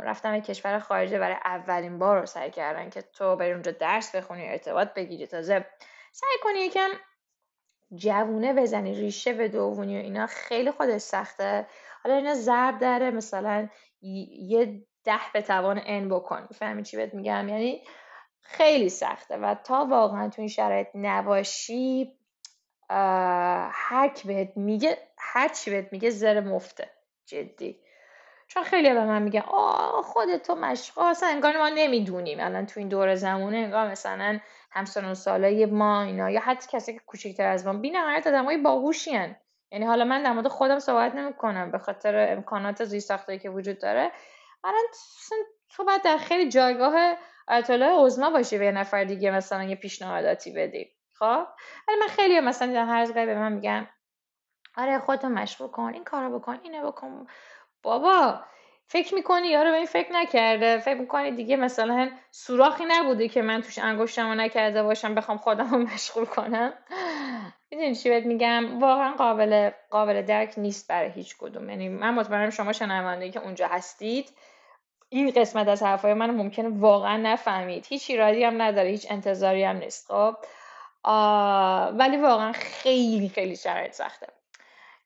رفتن 0.02 0.32
به 0.32 0.40
کشور 0.40 0.78
خارجه 0.78 1.18
برای 1.18 1.36
اولین 1.44 1.98
بار 1.98 2.20
رو 2.20 2.26
سعی 2.26 2.50
کردن 2.50 2.90
که 2.90 3.02
تو 3.02 3.36
بری 3.36 3.52
اونجا 3.52 3.72
درس 3.72 4.16
بخونی 4.16 4.48
ارتباط 4.48 4.94
بگیری. 4.94 5.26
تازه 5.26 5.66
سعی 6.12 6.38
کنی 6.42 6.58
یکم 6.60 6.90
جوونه 7.94 8.52
بزنی 8.52 8.94
ریشه 8.94 9.32
به 9.32 9.48
دوونی 9.48 9.96
و 9.98 10.02
اینا. 10.02 10.26
خیلی 10.26 10.70
خودش 10.70 11.00
سخته. 11.00 11.66
حالا 12.04 12.16
اینا 12.16 12.34
ضرب 12.34 12.78
داره 12.78 13.10
مثلا 13.10 13.68
یه 14.00 14.82
ده 15.04 15.20
به 15.32 15.42
توان 15.42 15.82
ان 15.86 16.08
بکن 16.08 16.46
فهمی 16.46 16.82
چی 16.82 16.96
بهت 16.96 17.14
میگم؟ 17.14 17.48
یعنی 17.48 17.84
خیلی 18.40 18.88
سخته. 18.88 19.36
و 19.36 19.54
تا 19.64 19.86
واقعا 19.90 20.28
تو 20.28 20.42
این 20.42 20.48
شرایط 20.48 20.88
نباشی 20.94 22.12
هر 22.90 24.12
بهت 24.24 24.56
میگه 24.56 24.98
هر 25.18 25.48
چی 25.48 25.70
بهت 25.70 25.92
میگه 25.92 26.10
زر 26.10 26.40
مفته. 26.40 26.90
جدی. 27.26 27.80
چون 28.48 28.62
خیلی 28.62 28.94
به 28.94 29.04
من 29.04 29.22
میگن 29.22 29.40
آه 29.40 30.02
خودت 30.02 30.42
تو 30.42 30.54
مشغول 30.54 31.04
اصلا 31.04 31.28
انگار 31.28 31.58
ما 31.58 31.68
نمی‌دونیم. 31.68 32.40
الان 32.40 32.66
تو 32.66 32.80
این 32.80 32.88
دور 32.88 33.14
زمونه 33.14 33.56
انگار 33.56 33.90
مثلا 33.90 34.38
همسن 34.70 35.04
و 35.10 35.14
سالای 35.14 35.66
ما 35.66 36.02
اینا 36.02 36.30
یا 36.30 36.40
حتی 36.40 36.68
کسی 36.72 36.92
که 36.94 37.00
کوچکتر 37.06 37.46
از 37.46 37.66
ما. 37.66 37.72
بی 37.72 37.90
نهایت 37.90 38.26
آدمای 38.26 38.56
باهوشی 38.56 39.10
یعنی 39.72 39.84
حالا 39.84 40.04
من 40.04 40.22
در 40.22 40.32
مورد 40.32 40.48
خودم 40.48 40.78
صحبت 40.78 41.14
نمی‌کنم 41.14 41.70
به 41.70 41.78
خاطر 41.78 42.32
امکانات 42.32 42.84
زیست 42.84 43.26
که 43.42 43.50
وجود 43.50 43.78
داره. 43.78 44.12
الان 44.64 44.84
تو 45.70 45.84
باید 45.84 46.02
در 46.02 46.16
خیلی 46.16 46.48
جایگاه 46.48 47.16
آیت 47.48 47.70
عظما 47.70 48.30
باشی 48.30 48.58
به 48.58 48.72
نفر 48.72 49.04
دیگه 49.04 49.30
مثلا 49.30 49.64
یه 49.64 49.76
پیشنهاداتی 49.76 50.52
بدی. 50.52 50.92
خب؟ 51.14 51.46
ولی 51.88 51.96
من 52.00 52.06
خیلی 52.08 52.40
مثلا 52.40 52.84
هر 52.84 53.00
از 53.00 53.12
به 53.12 53.34
من 53.34 53.52
میگن 53.52 53.88
آره 54.76 54.98
خودتو 54.98 55.28
مشغول 55.28 55.68
کن 55.68 55.90
این 55.94 56.04
کارو 56.04 56.38
بکن 56.38 56.58
اینو 56.62 56.86
بکن. 56.86 57.26
بابا 57.82 58.40
فکر 58.86 59.14
می‌کنی 59.14 59.48
یارو 59.48 59.70
به 59.70 59.76
این 59.76 59.86
فکر 59.86 60.12
نکرده؟ 60.12 60.78
فکر 60.78 60.98
می‌کنی 60.98 61.30
دیگه 61.30 61.56
مثلا 61.56 62.10
سوراخی 62.30 62.84
نبوده 62.88 63.28
که 63.28 63.42
من 63.42 63.62
توش 63.62 63.78
انگشتمو 63.78 64.34
نکرده 64.34 64.82
باشم 64.82 65.14
بخوام 65.14 65.38
خودم 65.38 65.82
مشغول 65.94 66.24
کنم؟ 66.24 66.72
می‌دونی 67.70 67.94
چی 67.94 68.08
بهت 68.08 68.26
میگم؟ 68.26 68.80
واقعا 68.80 69.12
قابل 69.12 69.70
قابل 69.90 70.22
درک 70.22 70.54
نیست 70.56 70.88
برای 70.88 71.10
هیچ 71.10 71.36
کدوم. 71.38 71.70
یعنی 71.70 71.88
من 71.88 72.14
مطمئنم 72.14 72.50
شما 72.50 72.72
شنونده 72.72 73.30
که 73.30 73.40
اونجا 73.40 73.68
هستید 73.68 74.32
این 75.08 75.30
قسمت 75.30 75.68
از 75.68 75.82
حرفای 75.82 76.14
من 76.14 76.30
ممکنه 76.30 76.68
واقعا 76.68 77.16
نفهمید. 77.16 77.86
هیچ 77.88 78.10
ایرادی 78.10 78.44
هم 78.44 78.62
نداره 78.62 78.88
هیچ 78.88 79.06
انتظاری 79.10 79.64
هم 79.64 79.76
نیست 79.76 80.06
خب؟ 80.06 80.36
ولی 81.98 82.16
واقعا 82.16 82.52
خیلی 82.52 83.28
خیلی 83.28 83.56
شرایط 83.56 83.92
سخته. 83.92 84.26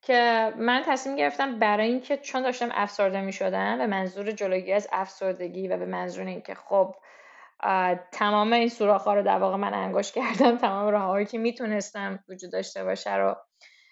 که 0.03 0.53
من 0.57 0.83
تصمیم 0.87 1.17
گرفتم 1.17 1.59
برای 1.59 1.89
اینکه 1.89 2.17
چون 2.17 2.43
داشتم 2.43 2.69
افسرده 2.73 3.21
می 3.21 3.33
شدم 3.33 3.79
به 3.79 3.87
منظور 3.87 4.31
جلوگیری 4.31 4.73
از 4.73 4.89
افسردگی 4.93 5.69
و 5.69 5.77
به 5.77 5.87
منظور 5.87 6.27
اینکه 6.27 6.55
خب 6.55 6.95
تمام 8.13 8.53
این 8.53 8.69
سوراخ 8.69 9.05
ها 9.05 9.15
رو 9.15 9.23
در 9.23 9.39
واقع 9.39 9.57
من 9.57 9.75
انگوش 9.75 10.13
کردم 10.13 10.57
تمام 10.57 10.89
راههایی 10.89 11.27
که 11.27 11.39
می‌تونستم 11.39 12.25
وجود 12.29 12.53
داشته 12.53 12.85
باشه 12.85 13.15
رو 13.15 13.37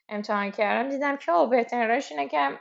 امتحان 0.09 0.51
کردم 0.51 0.89
دیدم 0.89 1.17
که 1.17 1.33
او 1.33 1.47
بهترین 1.47 1.89
راهش 1.89 2.13
اینه 2.13 2.29
که 2.29 2.59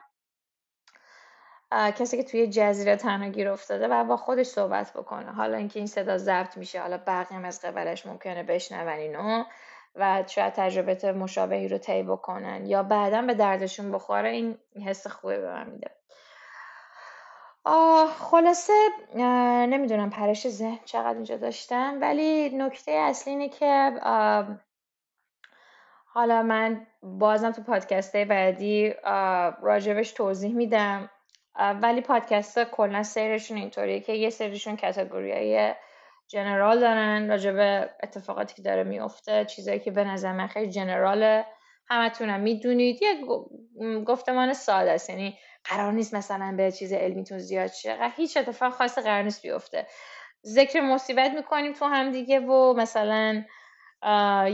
کسی 1.72 2.18
که 2.18 2.24
توی 2.24 2.48
جزیره 2.48 2.96
تنها 2.96 3.30
گیر 3.30 3.50
افتاده 3.50 3.88
و 3.88 4.04
با 4.04 4.18
خودش 4.18 4.46
صحبت 4.46 4.94
بکنه. 4.94 5.32
حالا 5.32 5.58
اینکه 5.58 5.80
این 5.80 5.88
صدا 5.88 6.18
ضبط 6.18 6.58
میشه 6.58 6.82
حالا 6.82 6.98
بقیه 6.98 7.38
هم 7.38 7.46
از 7.46 7.62
قبلش 7.62 8.06
ممکنه 8.06 8.44
بشنون 8.44 8.88
اینو. 8.88 9.44
و 9.96 10.24
شاید 10.28 10.54
تجربه 10.54 11.12
مشابهی 11.12 11.68
رو 11.68 11.78
طی 11.78 12.04
بکنن 12.04 12.66
یا 12.66 12.84
بعدا 12.84 13.22
به 13.22 13.34
دردشون 13.34 13.92
بخوره 13.92 14.30
این 14.30 14.58
حس 14.86 15.08
خوبی 15.08 15.38
به 15.38 15.48
من 15.48 15.70
میده. 15.70 15.92
خلاصه 18.20 18.74
نمی‌دونم 19.70 20.10
پرش 20.10 20.50
ذهن 20.50 20.80
چقدر 20.86 21.14
اینجا 21.14 21.38
داشتم 21.38 21.98
ولی 22.02 22.50
نکته 22.50 22.92
اصلی 22.92 23.34
اینه 23.34 23.50
که 23.50 23.94
حالا 26.06 26.44
من 26.44 26.88
بازم 27.04 27.52
تو 27.52 27.64
پادکست 27.64 28.18
بعدی 28.18 28.94
راجبش 29.62 30.12
توضیح 30.12 30.54
میدم 30.56 31.10
ولی 31.82 32.02
پادکست 32.02 32.64
کلا 32.64 33.04
سیرشون 33.04 33.58
اینطوریه 33.58 34.00
که 34.00 34.14
یه 34.14 34.30
سریشون 34.30 34.76
کتگوری 34.76 35.74
جنرال 36.30 36.80
دارن 36.80 37.30
راجع 37.30 37.52
به 37.52 37.90
اتفاقاتی 38.04 38.56
که 38.56 38.62
داره 38.62 38.84
میفته 38.84 39.46
چیزایی 39.46 39.80
که 39.80 39.92
به 39.92 40.04
نظر 40.04 40.32
من 40.32 40.48
خیلی 40.48 40.72
جنراله. 40.72 41.46
همتونم 41.88 42.40
می‌دونید. 42.40 43.02
یه 43.02 43.16
گفتمان 44.06 44.54
ساده 44.54 44.92
است. 44.92 45.10
یعنی 45.10 45.38
قرار 45.64 45.92
نیست 45.94 46.14
مثلا 46.14 46.54
به 46.58 46.72
چیز 46.72 46.94
علمیتون 46.94 47.38
زیاد 47.40 47.72
شه. 47.72 47.98
هیچ 48.16 48.38
اتفاق 48.38 48.74
خاص 48.74 48.98
قرار 48.98 49.24
نیست 49.24 49.42
بیفته. 49.42 49.88
ذکر 50.46 50.82
مصیبت 50.82 51.32
می‌کنیم 51.32 51.74
تو 51.74 51.86
هم 51.86 52.12
دیگه 52.12 52.40
و 52.40 52.74
مثلا 52.74 53.44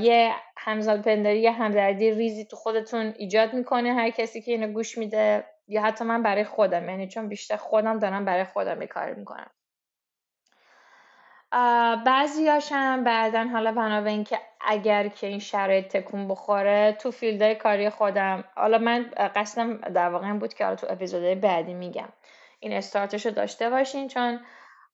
یه 0.02 0.34
همزاد 0.58 1.02
پنداری 1.02 1.42
یه 1.42 1.52
همدردی 1.52 2.12
ریزی 2.12 2.46
تو 2.46 2.56
خودتون 2.56 3.14
ایجاد 3.18 3.54
می‌کنه 3.54 3.94
هر 3.94 4.10
کسی 4.10 4.42
که 4.42 4.52
اینو 4.52 4.68
گوش 4.68 4.98
میده. 4.98 5.46
یا 5.68 5.82
حتی 5.82 6.06
من 6.06 6.24
برای 6.24 6.44
خودم. 6.44 6.90
یعنی 6.90 7.08
چون 7.08 7.28
بیشتر 7.28 7.56
خودم 7.56 8.00
دارم 8.00 8.26
برای 8.26 8.44
خودم 8.44 8.82
یه 8.82 8.88
می‌کنم. 9.18 9.52
بعضیاش 12.06 12.72
هم 12.72 13.04
بعدا 13.04 13.44
حالا 13.44 13.72
بنا 13.72 14.02
به 14.02 14.10
اینکه 14.10 14.40
اگر 14.62 15.08
که 15.08 15.28
این 15.28 15.40
شرایط 15.40 15.88
تکون 15.88 16.28
بخوره 16.28 16.98
تو 17.02 17.12
فیلدهای 17.12 17.56
کاری 17.56 17.90
خودم 17.90 18.44
حالا 18.56 18.78
من 18.78 19.12
قصدم 19.36 19.78
در 19.78 20.10
واقع 20.10 20.28
این 20.28 20.40
بود 20.40 20.54
که 20.54 20.64
حالا 20.64 20.76
تو 20.76 20.88
اپیزودهای 20.90 21.36
بعدی 21.36 21.74
میگم. 21.74 22.10
این 22.60 22.74
استارتش 22.74 23.26
رو 23.26 23.32
داشته 23.32 23.70
باشین 23.70 24.08
چون 24.08 24.40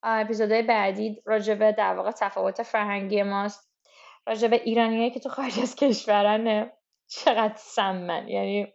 اپیزودهای 0.04 0.62
بعدی 0.62 1.22
راجبه 1.26 1.72
در 1.72 1.96
واقع 1.96 2.12
تفاوت 2.12 2.64
فرهنگی 2.64 3.24
ماست. 3.24 3.72
راجبه 4.28 4.56
ایرانیایی 4.56 5.12
که 5.12 5.20
تو 5.20 5.30
خارج 5.30 5.60
از 5.60 5.76
کشورن 5.76 6.72
چقدر 7.08 7.56
سمن. 7.56 8.28
یعنی 8.28 8.74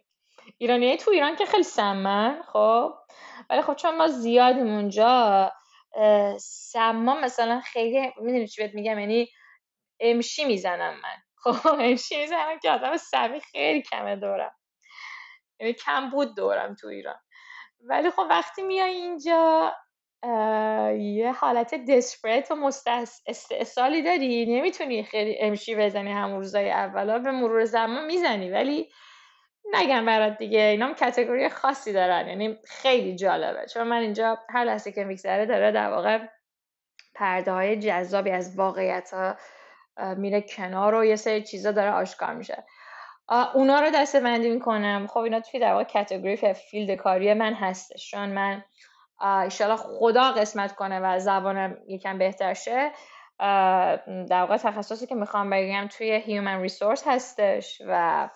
ایرانیایی 0.57 0.97
تو 0.97 1.11
ایران 1.11 1.35
که 1.35 1.45
خیلی 1.45 1.63
سمن 1.63 2.41
خب. 2.53 2.93
ولی 3.49 3.61
خب 3.61 3.73
چون 3.73 3.97
ما 3.97 4.07
زیادیم 4.07 4.67
اونجا 4.67 5.51
سما 6.39 7.15
مثلا 7.21 7.61
خیلی 7.61 8.13
می‌دونی 8.21 8.47
چی 8.47 8.61
بهت 8.61 8.75
میگم؟ 8.75 8.99
یعنی 8.99 9.27
امشی 9.99 10.45
می‌زنم 10.45 10.93
من. 11.03 11.17
خب 11.35 11.67
امشی 11.67 12.17
می‌زنم 12.21 12.59
که 12.59 12.71
آدم 12.71 12.97
سمی 12.97 13.39
خیلی 13.41 13.81
کمه 13.81 14.15
دورم. 14.15 14.55
یعنی 15.59 15.73
کم 15.73 16.09
بود 16.09 16.35
دورم 16.35 16.75
تو 16.75 16.87
ایران. 16.87 17.15
ولی 17.79 18.11
خب 18.11 18.27
وقتی 18.29 18.61
میای 18.63 18.93
اینجا 18.93 19.73
یه 20.99 21.31
حالت 21.39 21.75
دسپریت 21.89 22.51
و 22.51 22.71
استحصالی 23.27 24.01
داری 24.01 24.45
نمی‌تونی 24.45 25.03
خیلی 25.03 25.37
امشی 25.39 25.75
بزنی 25.75 26.11
همون 26.11 26.37
روزای 26.37 26.71
اولا 26.71 27.19
به 27.19 27.31
مرور 27.31 27.65
زمان 27.65 28.05
می‌زنی. 28.05 28.49
ولی 28.49 28.89
نگم 29.73 30.05
برات 30.05 30.37
دیگه. 30.37 30.59
اینا 30.59 30.85
هم 30.85 30.93
category 30.93 31.49
خاصی 31.49 31.93
دارن. 31.93 32.27
یعنی 32.27 32.57
خیلی 32.65 33.15
جالبه. 33.15 33.65
چون 33.65 33.87
من 33.87 33.97
اینجا 33.97 34.37
هر 34.49 34.63
لحظه 34.63 34.91
که 34.91 35.03
میگذره 35.03 35.45
داره 35.45 35.71
در 35.71 35.89
واقع 35.89 36.19
پرده 37.15 37.51
های 37.51 37.79
جذابی 37.79 38.31
از 38.31 38.57
واقعیت 38.57 39.13
ها 39.13 39.35
میره 40.15 40.41
کنار 40.41 40.95
و 40.95 41.05
یه 41.05 41.15
سری 41.15 41.43
چیزا 41.43 41.71
داره 41.71 41.91
آشکار 41.91 42.33
میشه. 42.33 42.63
اونا 43.53 43.79
رو 43.79 43.89
دسته 43.89 44.19
بندی 44.19 44.49
می‌کنم. 44.49 45.07
خب 45.07 45.19
اینا 45.19 45.39
توی 45.39 45.59
در 45.59 45.71
واقع 45.71 45.83
category 45.83 46.53
field 46.53 46.91
کاری 46.91 47.33
من 47.33 47.53
هستش. 47.53 48.11
چون 48.11 48.29
من 48.29 48.63
ایشالا 49.43 49.75
خدا 49.75 50.31
قسمت 50.31 50.75
کنه 50.75 50.99
و 50.99 51.19
زبانم 51.19 51.77
یکم 51.87 52.17
بهتر 52.17 52.53
شه. 52.53 52.91
در 54.29 54.41
واقع 54.41 54.57
تخصصی 54.57 55.07
که 55.07 55.15
می‌خوام 55.15 55.49
بگم 55.49 55.87
توی 55.87 56.11
human 56.11 56.61
resource 56.61 57.07
هستش 57.07 57.81
و 57.87 58.29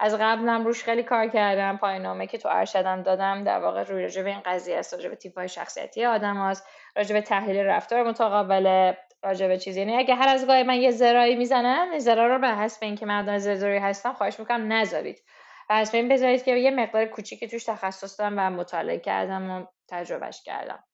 از 0.00 0.14
قبلم 0.14 0.64
روش 0.64 0.84
خیلی 0.84 1.02
کار 1.02 1.26
کردم. 1.26 1.76
پایانامه 1.76 2.26
که 2.26 2.38
تو 2.38 2.48
ارشدم 2.48 3.02
دادم 3.02 3.44
در 3.44 3.58
واقع 3.58 3.82
روی 3.82 4.02
راجع 4.02 4.22
به 4.22 4.30
این 4.30 4.40
قضیه 4.44 4.78
است. 4.78 4.94
راجع 4.94 5.08
به 5.08 5.16
تیپ 5.16 5.38
های 5.38 5.48
شخصیتی 5.48 6.04
آدم 6.04 6.36
هاست. 6.36 6.66
راجع 6.96 7.14
به 7.14 7.20
تحلیل 7.20 7.66
رفتار 7.66 8.02
متقابل 8.02 8.92
راجع 9.22 9.48
چیزی. 9.56 9.80
یعنی 9.80 9.96
اگه 9.96 10.14
هر 10.14 10.28
از 10.28 10.46
گاهی 10.46 10.62
من 10.62 10.76
یه 10.76 10.90
زرایی 10.90 11.36
می‌زنم 11.36 11.90
این 11.90 11.98
زرا 11.98 12.26
رو 12.26 12.38
به 12.38 12.48
حسب 12.48 12.82
اینکه 12.82 13.06
آدم 13.06 13.38
زرزوری 13.38 13.78
هستم 13.78 14.12
خواهش 14.12 14.38
می‌کنم 14.38 14.72
نذارید. 14.72 15.22
و 15.70 15.76
حسب 15.76 15.94
این 15.94 16.08
بذارید 16.08 16.44
که 16.44 16.56
یه 16.56 16.70
مقدار 16.70 17.04
کوچیکی 17.04 17.48
توش 17.48 17.64
تخصص 17.64 18.20
دارم 18.20 18.38
و 18.38 18.50
مطالعه 18.50 18.98
کردم 18.98 19.50
و 19.50 19.66
تجربهش 19.88 20.42
کردم. 20.42 20.84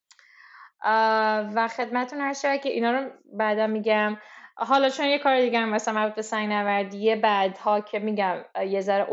و 1.54 1.68
خدمتون 1.68 2.20
هر 2.20 2.56
که 2.56 2.68
اینا 2.68 2.90
رو 2.92 3.10
بعدا 3.32 3.66
میگم. 3.66 4.18
حالا 4.60 4.88
چون 4.88 5.06
یه 5.06 5.18
کار 5.18 5.40
دیگه 5.40 5.58
هم 5.58 5.68
مثلا 5.68 5.94
مربوط 5.94 6.14
به 6.14 6.22
سنگ 6.22 6.48
نوردیه 6.48 7.16
بعدها 7.16 7.80
که 7.80 7.98
میگم 7.98 8.44
یه 8.66 8.80
ذره 8.80 9.06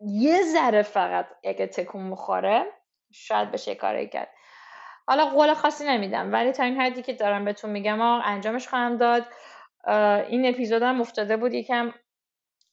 یه 0.00 0.42
ذره 0.42 0.82
فقط 0.82 1.26
اگه 1.44 1.66
تکون 1.66 2.02
مخوره 2.02 2.64
شاید 3.12 3.50
بشه 3.50 3.74
کاری 3.74 4.08
کرد. 4.08 4.28
حالا 5.06 5.26
قول 5.26 5.54
خاصی 5.54 5.84
نمیدم 5.84 6.32
ولی 6.32 6.52
تا 6.52 6.62
این 6.62 6.80
حدی 6.80 7.02
که 7.02 7.12
دارم 7.12 7.44
بهتون 7.44 7.70
میگم 7.70 8.00
انجامش 8.00 8.68
خواهم 8.68 8.96
داد. 8.96 9.26
این 10.28 10.48
اپیزودم 10.48 11.00
افتاده 11.00 11.36
بود 11.36 11.54
یکم 11.54 11.92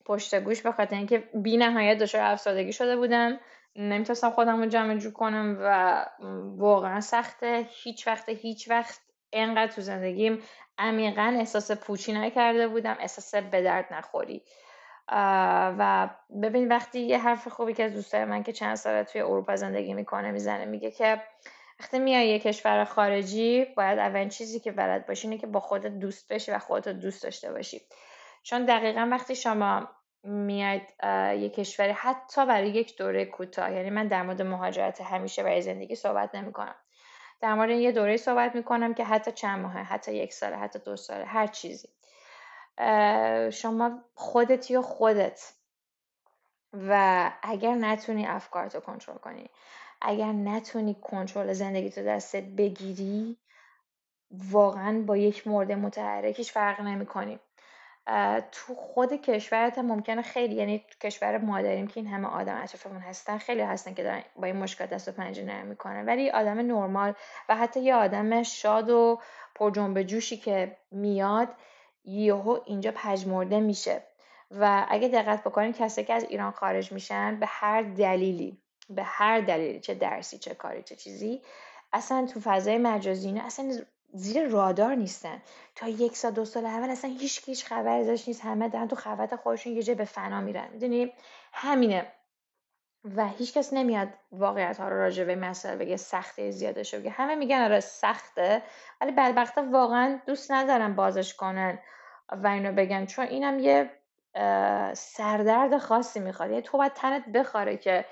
پشت 0.05 0.35
گوش 0.35 0.61
به 0.61 0.71
خاطر 0.71 0.95
اینکه 0.95 1.17
بی 1.33 1.57
نهایت 1.57 1.97
دچار 1.97 2.21
افسردگی 2.21 2.73
شده 2.73 2.97
بودم. 2.97 3.39
نمی‌تونستم 3.75 4.29
خودم 4.29 4.61
رو 4.61 4.65
جمع 4.65 4.95
جور 4.95 5.13
کنم 5.13 5.57
و 5.59 6.05
واقعا 6.57 7.01
سخته. 7.01 7.65
هیچ 7.83 8.07
وقت 8.07 8.29
هیچ 8.29 8.69
وقت 8.69 8.99
انقدر 9.33 9.71
تو 9.71 9.81
زندگیم 9.81 10.41
عمیقا 10.77 11.35
احساس 11.39 11.71
پوچی 11.71 12.13
نکرده 12.13 12.67
بودم 12.67 12.97
احساس 12.99 13.35
به 13.35 13.61
درد 13.61 13.93
نخوری. 13.93 14.43
و 15.77 16.09
ببین 16.43 16.67
وقتی 16.67 16.99
یه 16.99 17.17
حرف 17.17 17.47
خوبی 17.47 17.73
که 17.73 17.83
از 17.83 17.93
دوستای 17.93 18.25
من 18.25 18.43
که 18.43 18.53
چند 18.53 18.75
ساله 18.75 19.03
توی 19.03 19.21
اروپا 19.21 19.55
زندگی 19.55 19.93
می‌کنه 19.93 20.31
می‌زنه 20.31 20.65
میگه 20.65 20.91
که 20.91 21.21
وقتی 21.79 21.99
میای 21.99 22.27
یه 22.27 22.39
کشور 22.39 22.85
خارجی 22.85 23.65
باید 23.65 23.99
اولین 23.99 24.29
چیزی 24.29 24.59
که 24.59 24.71
بلد 24.71 25.07
باشی 25.07 25.27
اینه 25.27 25.41
که 25.41 25.47
با 25.47 25.59
خودت 25.59 25.99
دوست 25.99 26.33
بشی 26.33 26.51
و 26.51 26.59
خودت 26.59 26.89
دوست 26.89 27.23
داشته 27.23 27.51
باشی. 27.51 27.81
چون 28.43 28.65
دقیقا 28.65 29.07
وقتی 29.11 29.35
شما 29.35 29.89
میاد 30.23 30.81
یه 31.39 31.49
کشوری 31.49 31.91
حتی 31.91 32.45
برای 32.45 32.69
یک 32.69 32.97
دوره 32.97 33.25
کوتاه 33.25 33.71
یعنی 33.73 33.89
من 33.89 34.07
در 34.07 34.23
مورد 34.23 34.41
مهاجرت 34.41 35.01
همیشه 35.01 35.43
برای 35.43 35.61
زندگی 35.61 35.95
صحبت 35.95 36.35
نمی 36.35 36.51
کنم 36.51 36.75
در 37.41 37.53
مورد 37.53 37.69
یه 37.69 37.91
دوره 37.91 38.17
صحبت 38.17 38.55
می 38.55 38.63
کنم 38.63 38.93
که 38.93 39.03
حتی 39.03 39.31
چند 39.31 39.59
ماه 39.59 39.71
حتی 39.71 40.15
یک 40.15 40.33
ساله 40.33 40.55
حتی 40.55 40.79
دو 40.79 40.95
ساله 40.95 41.25
هر 41.25 41.47
چیزی 41.47 41.89
شما 43.51 44.01
خودت 44.15 44.71
یا 44.71 44.81
خودت 44.81 45.53
و 46.73 47.31
اگر 47.41 47.75
نتونی 47.75 48.27
افکارتو 48.27 48.79
کنترل 48.79 49.17
کنی 49.17 49.49
اگر 50.01 50.31
نتونی 50.31 50.97
کنترل 51.01 51.53
زندگی 51.53 51.89
تو 51.89 52.03
دستت 52.03 52.43
بگیری 52.43 53.37
واقعا 54.31 55.03
با 55.07 55.17
یک 55.17 55.47
مورد 55.47 55.71
متحرکش 55.71 56.51
فرق 56.51 56.81
نمی 56.81 57.05
کنی. 57.05 57.39
تو 58.51 58.75
خود 58.75 59.13
کشورت 59.13 59.79
ممکنه 59.79 60.21
خیلی 60.21 60.55
یعنی 60.55 60.85
تو 60.89 61.07
کشور 61.07 61.37
ما 61.37 61.61
داریم 61.61 61.87
که 61.87 61.99
این 61.99 62.09
همه 62.09 62.27
آدم 62.27 62.61
اطرافمون 62.63 63.01
هستن 63.01 63.37
خیلی 63.37 63.61
هستن 63.61 63.93
که 63.93 64.03
دارن 64.03 64.23
با 64.35 64.47
این 64.47 64.55
مشکل 64.55 64.85
دست 64.85 65.07
و 65.07 65.11
پنجه 65.11 65.43
نرم 65.43 65.67
می‌کنن. 65.67 66.05
ولی 66.05 66.29
آدم 66.29 66.59
نرمال 66.59 67.13
و 67.49 67.55
حتی 67.55 67.79
یه 67.79 67.95
آدم 67.95 68.43
شاد 68.43 68.89
و 68.89 69.19
پر 69.55 69.71
جنب 69.71 70.03
جوشی 70.03 70.37
که 70.37 70.77
میاد 70.91 71.47
یهو 72.05 72.59
اینجا 72.65 72.91
پژمرده 72.95 73.59
میشه. 73.59 74.03
و 74.51 74.85
اگه 74.89 75.07
دقت 75.07 75.43
بکنید 75.43 75.77
کسی 75.77 76.03
که 76.03 76.13
از 76.13 76.23
ایران 76.23 76.51
خارج 76.51 76.91
میشن 76.91 77.39
به 77.39 77.45
هر 77.49 77.81
دلیلی 77.81 78.57
به 78.89 79.03
هر 79.03 79.41
دلیلی 79.41 79.79
چه 79.79 79.93
درسی 79.93 80.37
چه 80.37 80.55
کاری 80.55 80.83
چه 80.83 80.95
چیزی 80.95 81.41
اصلا 81.93 82.27
تو 82.33 82.39
فضای 82.39 82.77
مجازی 82.77 83.31
نه 83.31 83.45
اصلا 83.45 83.71
زیر 84.13 84.47
رادار 84.47 84.95
نیستن. 84.95 85.41
تا 85.75 85.87
یک 85.87 86.17
سال 86.17 86.31
دو 86.31 86.45
سال 86.45 86.65
اول 86.65 86.89
اصلا 86.89 87.09
هیچ 87.09 87.41
هیچ 87.45 87.65
خبر 87.65 87.97
ازش 87.97 88.27
نیست. 88.27 88.45
همه 88.45 88.69
دارن 88.69 88.87
تو 88.87 88.95
خبرت 88.95 89.35
خودشون 89.35 89.73
یه 89.73 89.83
جای 89.83 89.95
به 89.95 90.05
فنا 90.05 90.41
میرن. 90.41 90.67
می‌دونی؟ 90.73 91.13
همینه. 91.53 92.11
و 93.15 93.27
هیچ 93.27 93.53
کس 93.53 93.73
نمیاد 93.73 94.07
واقعیت 94.31 94.79
ها 94.79 94.89
رو 94.89 94.97
راجع 94.97 95.23
به 95.23 95.35
مسئله 95.35 95.75
بگه 95.75 95.97
سختی 95.97 96.51
زیاده 96.51 96.83
بگه. 96.93 97.09
همه 97.09 97.35
میگن 97.35 97.61
آره 97.61 97.79
سخته 97.79 98.61
ولی 99.01 99.11
بدبختا 99.11 99.65
واقعا 99.71 100.19
دوست 100.25 100.51
ندارن 100.51 100.95
بازش 100.95 101.33
کنن 101.33 101.79
و 102.31 102.47
اینو 102.47 102.71
بگن. 102.71 103.05
چون 103.05 103.25
اینم 103.25 103.59
یه 103.59 103.91
سردرد 104.93 105.77
خاصی 105.77 106.19
می‌خواد. 106.19 106.49
یعنی 106.49 106.61
تو 106.61 106.77
باید 106.77 106.93
تنت 106.93 107.29
بخوره 107.29 107.77
که 107.77 108.05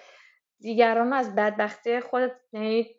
دیگران 0.60 1.14
از 1.14 1.36
بدبختی 1.36 2.00
خودت 2.00 2.32
یعنی 2.54 2.96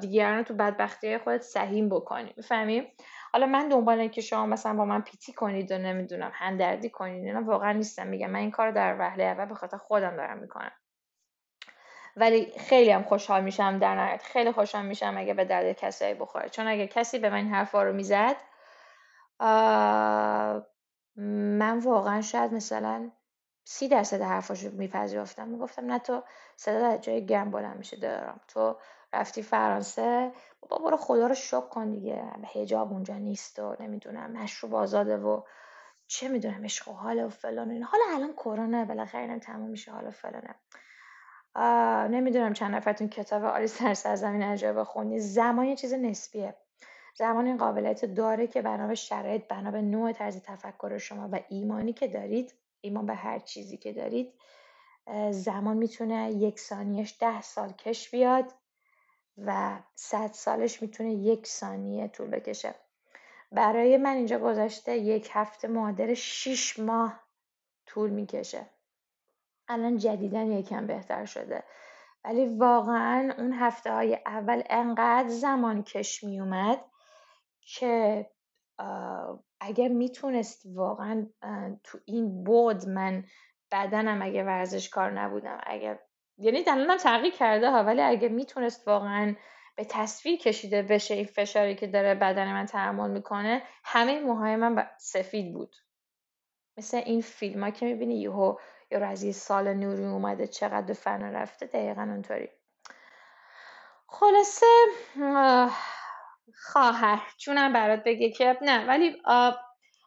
دیگران 0.00 0.42
تو 0.42 0.54
بدبختی 0.54 1.18
خودت 1.18 1.42
سهیم 1.42 1.88
بکنی. 1.88 2.34
می‌فهمی؟ 2.36 2.92
حالا 3.32 3.46
من 3.46 3.68
دنبال 3.68 4.08
که 4.08 4.20
شما 4.20 4.46
مثلا 4.46 4.74
با 4.74 4.84
من 4.84 5.02
پیتی 5.02 5.32
کنید 5.32 5.72
و 5.72 5.78
نمی‌دونم 5.78 6.30
هندردی 6.34 6.90
کنید 6.90 7.24
اینا 7.24 7.42
واقعا 7.42 7.72
نیستم. 7.72 8.06
میگم 8.06 8.30
من 8.30 8.38
این 8.38 8.50
کار 8.50 8.70
در 8.70 8.96
وهله 8.98 9.24
اول 9.24 9.44
به 9.44 9.54
خاطر 9.54 9.76
خودم 9.76 10.16
دارم 10.16 10.38
می‌کنم. 10.38 10.72
ولی 12.16 12.52
خیلی 12.58 12.90
هم 12.90 13.02
خوشحال 13.02 13.44
میشم 13.44 13.78
در 13.78 13.94
نهایت. 13.94 14.22
خیلی 14.22 14.52
خوشحال 14.52 14.86
میشم 14.86 15.14
اگه 15.16 15.34
به 15.34 15.44
درد 15.44 15.72
کسایی 15.72 16.14
بخوره. 16.14 16.48
چون 16.48 16.66
اگه 16.66 16.86
کسی 16.86 17.18
به 17.18 17.30
من 17.30 17.36
این 17.36 17.54
حرفا 17.54 17.82
رو 17.82 17.92
می‌زد 17.92 18.36
من 21.58 21.78
واقعا 21.78 22.22
شاید 22.22 22.52
مثلا 22.52 23.10
سی 23.64 23.88
درصد 23.88 24.22
حرفاشو 24.22 24.70
میپذیرفتم. 24.70 25.48
می‌گفتم 25.48 25.86
نه 25.86 25.98
تو 25.98 26.22
صدا 26.56 26.80
در 26.80 26.96
جای 26.96 27.26
گرم 27.26 27.50
بلند 27.50 27.76
میشه 27.76 27.96
دارم 27.96 28.40
تو 28.48 28.76
رفتی 29.16 29.42
فرانسه 29.42 30.32
بابا 30.60 30.84
برو 30.84 30.96
خدا 30.96 31.26
رو 31.26 31.34
شک 31.34 31.68
کن 31.68 31.90
دیگه. 31.90 32.22
هجاب 32.54 32.92
اونجا 32.92 33.14
نیست 33.14 33.58
و 33.58 33.76
نمی‌دونم 33.80 34.32
مشروب 34.32 34.74
آزاده 34.74 35.16
و 35.16 35.42
چه 36.06 36.28
می‌دونم 36.28 36.64
عشق 36.64 36.88
و 36.88 36.92
حال 36.92 37.24
و 37.24 37.28
فلان 37.28 37.82
حالا 37.82 38.04
الان 38.14 38.32
کرونا 38.32 38.84
بالاخره 38.84 39.20
اینم 39.20 39.38
تموم 39.38 39.70
میشه 39.70 39.92
حالا 39.92 40.10
فلانه. 40.10 40.54
نمی‌دونم 42.08 42.52
چند 42.52 42.74
نفرتون 42.74 43.08
کتاب 43.08 43.44
آلی 43.44 43.66
سر 43.66 43.94
سرزمین 43.94 44.42
عجایب 44.42 44.82
خوندی 44.82 45.20
زمان 45.20 45.66
یه 45.66 45.76
چیز 45.76 45.94
نسبیه. 45.94 46.54
زمان 47.18 47.46
این 47.46 47.56
قابلیت 47.56 48.04
داره 48.04 48.46
که 48.46 48.62
بنا 48.62 48.86
به 48.86 48.94
شرایط 48.94 49.48
بنا 49.48 49.70
به 49.70 49.82
نوع 49.82 50.12
طرز 50.12 50.42
تفکر 50.42 50.98
شما 50.98 51.28
و 51.32 51.40
ایمانی 51.48 51.92
که 51.92 52.08
دارید 52.08 52.54
ایمان 52.80 53.06
به 53.06 53.14
هر 53.14 53.38
چیزی 53.38 53.76
که 53.76 53.92
دارید 53.92 54.34
زمان 55.30 55.76
می‌تونه 55.76 56.32
یک 56.32 56.60
ثانیهش 56.60 57.16
ده 57.20 57.42
سال 57.42 57.72
کش 57.72 58.10
بیاد. 58.10 58.52
و 59.38 59.78
صد 59.94 60.32
سالش 60.32 60.82
می‌تونه 60.82 61.12
یک 61.12 61.46
ثانیه 61.46 62.08
طول 62.08 62.30
بکشه. 62.30 62.74
برای 63.52 63.96
من 63.96 64.16
اینجا 64.16 64.38
گذاشته 64.38 64.96
یک 64.96 65.30
هفته 65.32 65.68
معادل 65.68 66.14
شیش 66.14 66.78
ماه 66.78 67.20
طول 67.86 68.10
می‌کشه. 68.10 68.66
الان 69.68 69.96
جدیدن 69.96 70.52
یکم 70.52 70.86
بهتر 70.86 71.24
شده. 71.24 71.64
ولی 72.24 72.46
واقعا 72.46 73.34
اون 73.38 73.52
هفته 73.52 73.92
های 73.92 74.18
اول 74.26 74.62
انقدر 74.70 75.28
زمان 75.28 75.82
کش 75.82 76.24
میومد 76.24 76.84
که 77.60 78.26
اگر 79.60 79.88
می‌تونست 79.88 80.62
واقعا 80.74 81.26
تو 81.84 81.98
این 82.04 82.44
بود 82.44 82.88
من 82.88 83.24
بدنم 83.72 84.22
اگه 84.22 84.44
ورزش 84.44 84.88
کار 84.88 85.10
نبودم 85.10 85.60
اگر 85.62 85.98
یعنی 86.38 86.62
دلانم 86.62 86.96
تغییر 86.96 87.32
کرده 87.34 87.70
ها 87.70 87.82
ولی 87.82 88.00
اگه 88.02 88.28
می‌تونست 88.28 88.88
واقعا 88.88 89.34
به 89.76 89.84
تصویر 89.84 90.38
کشیده 90.38 90.82
بشه 90.82 91.14
این 91.14 91.24
فشاری 91.24 91.74
که 91.74 91.86
داره 91.86 92.14
بدن 92.14 92.52
من 92.52 92.66
تحمل 92.66 93.10
می‌کنه 93.10 93.62
همه 93.84 94.20
موهای 94.20 94.56
من 94.56 94.86
سفید 94.98 95.52
بود. 95.52 95.76
مثل 96.78 96.96
این 96.96 97.20
فیلم 97.20 97.64
ها 97.64 97.70
که 97.70 97.86
می‌بینی 97.86 98.20
یهو 98.20 98.56
یا 98.90 99.06
از 99.06 99.22
یه 99.22 99.32
سال 99.32 99.74
نوری 99.74 100.04
اومده 100.04 100.46
چقدر 100.46 100.92
فنا 100.94 101.30
رفته 101.30 101.66
دقیقا 101.66 102.02
اونطوری. 102.02 102.48
خلاصه 104.06 104.66
خواهر 106.54 107.20
چونم 107.36 107.72
برات 107.72 108.04
بگه 108.04 108.30
که 108.30 108.58
نه 108.62 108.86
ولی 108.86 109.22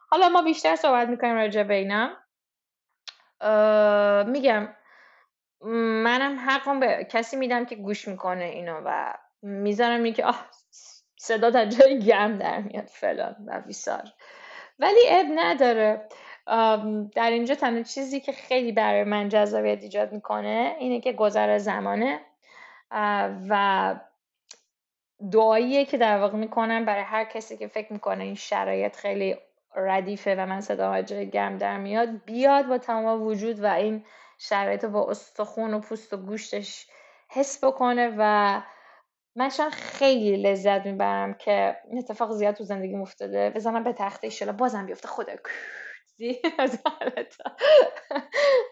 حالا 0.08 0.28
ما 0.32 0.42
بیشتر 0.42 0.76
صحبت 0.76 1.08
می‌کنیم 1.08 1.34
راجع 1.34 1.62
به 1.62 1.74
اینا. 1.74 2.16
میگم 4.30 4.68
منم 5.64 6.38
حقم 6.48 6.80
به 6.80 7.06
کسی 7.10 7.36
میدم 7.36 7.64
که 7.64 7.76
گوش 7.76 8.08
می‌کنه 8.08 8.44
اینو 8.44 8.80
و 8.84 9.14
می‌ذارم 9.42 10.02
اینکه 10.02 10.24
آه 10.24 10.46
صدا 11.16 11.50
در 11.50 11.66
جای 11.66 11.98
گرم 11.98 12.38
در 12.38 12.60
میاد 12.60 12.86
فلان 12.86 13.36
و 13.46 13.60
ویسار 13.66 14.02
ولی 14.78 15.00
اب 15.08 15.26
نداره. 15.34 16.08
در 17.14 17.30
اینجا 17.30 17.54
تنها 17.54 17.82
چیزی 17.82 18.20
که 18.20 18.32
خیلی 18.32 18.72
برای 18.72 19.04
من 19.04 19.28
جذابیت 19.28 19.82
ایجاد 19.82 20.12
می‌کنه 20.12 20.76
اینه 20.78 21.00
که 21.00 21.12
گذر 21.12 21.58
زمانه 21.58 22.20
و 23.48 23.94
دعاییه 25.32 25.84
که 25.84 25.98
در 25.98 26.18
واقع 26.18 26.36
می‌کنم 26.36 26.84
برای 26.84 27.02
هر 27.02 27.24
کسی 27.24 27.56
که 27.56 27.66
فکر 27.66 27.92
می‌کنه 27.92 28.24
این 28.24 28.34
شرایط 28.34 28.96
خیلی 28.96 29.36
ردیفه 29.74 30.34
و 30.34 30.46
من 30.46 30.60
صدا 30.60 31.02
جای 31.02 31.30
گرم 31.30 31.58
در 31.58 31.78
میاد 31.78 32.24
بیاد 32.24 32.66
با 32.66 32.78
تمام 32.78 33.22
وجود 33.22 33.62
و 33.64 33.66
این 33.66 34.04
شرایط 34.42 34.84
با 34.84 35.10
استخون 35.10 35.74
و 35.74 35.80
پوست 35.80 36.12
و 36.12 36.16
گوشتش 36.16 36.86
حس 37.30 37.64
بکنه 37.64 38.14
و 38.18 38.62
من 39.36 39.48
خیلی 39.70 40.36
لذت 40.36 40.86
می‌برم 40.86 41.34
که 41.34 41.76
اتفاق 41.98 42.32
زیاد 42.32 42.54
تو 42.54 42.64
زندگی 42.64 42.96
افتاده. 42.96 43.50
بزنم 43.50 43.84
به 43.84 43.92
تخت 43.92 44.24
ایشالا 44.24 44.52
بازم 44.52 44.86
بیفته. 44.86 45.08
خدا 45.08 45.32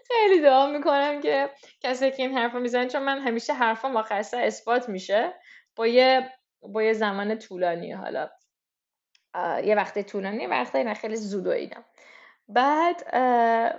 خیلی 0.09 0.40
دعا 0.42 0.66
می‌کنم 0.66 1.20
که 1.20 1.50
کسی 1.81 2.11
که 2.11 2.22
این 2.22 2.38
حرف 2.38 2.54
می‌زنه 2.54 2.87
چون 2.87 3.02
من 3.02 3.18
همیشه 3.18 3.52
حرفم 3.52 3.96
آخر 3.96 4.24
اثبات 4.35 4.88
میشه. 4.88 5.35
با 5.76 5.87
یه 5.87 6.33
با 6.62 6.83
یه 6.83 6.92
زمان 6.92 7.38
طولانی 7.38 7.92
حالا. 7.92 8.28
یه 9.64 9.74
وقت 9.74 9.98
طولانی 9.98 10.46
وقت 10.46 10.74
اینا 10.74 10.94
خیلی 10.94 11.16
زود 11.16 11.46
و 11.46 11.50
اینا. 11.50 11.85
بعد 12.48 13.14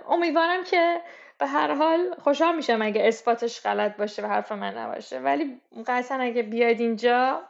امیدوارم 0.08 0.64
که 0.64 1.00
به 1.40 1.46
هر 1.46 1.74
حال 1.74 2.14
خوشحال 2.18 2.56
میشم 2.56 2.82
اگه 2.82 3.06
اثباتش 3.06 3.60
غلط 3.66 3.96
باشه 3.96 4.22
و 4.22 4.26
حرف 4.26 4.52
من 4.52 4.78
نباشه. 4.78 5.18
ولی 5.18 5.60
قطعا 5.86 6.18
اگه 6.18 6.42
بیاید 6.42 6.80
اینجا 6.80 7.42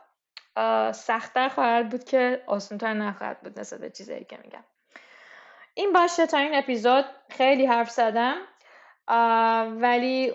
سختتر 0.93 1.49
خواهد 1.49 1.89
بود 1.89 2.05
که 2.05 2.43
آسانتر 2.47 2.95
نخواهد 2.95 3.41
بود 3.41 3.61
نسبت 3.61 3.81
به 3.81 3.91
چیزایی 3.91 4.25
که 4.25 4.39
میگم. 4.45 4.65
این 5.75 5.93
باشه 5.93 6.27
تا 6.27 6.39
این 6.39 6.55
اپیزود. 6.55 7.05
خیلی 7.31 7.67
حرف 7.67 7.91
زدم. 7.91 8.37
ولی 9.81 10.35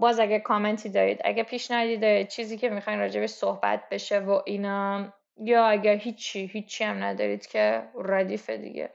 باز 0.00 0.20
اگه 0.20 0.38
کامنتی 0.38 0.88
دارید 0.88 1.20
اگه 1.24 1.42
پیشنهادی 1.42 1.96
دارید 1.96 2.28
چیزی 2.28 2.58
که 2.58 2.68
می‌خواین 2.68 2.98
راجبش 2.98 3.30
صحبت 3.30 3.88
بشه 3.88 4.18
و 4.18 4.40
اینا 4.44 5.12
یا 5.36 5.66
اگر 5.66 5.94
هیچی 5.94 6.46
هیچی 6.46 6.84
هم 6.84 7.04
ندارید 7.04 7.46
که 7.46 7.82
ردیفه 7.94 8.56
دیگه. 8.56 8.90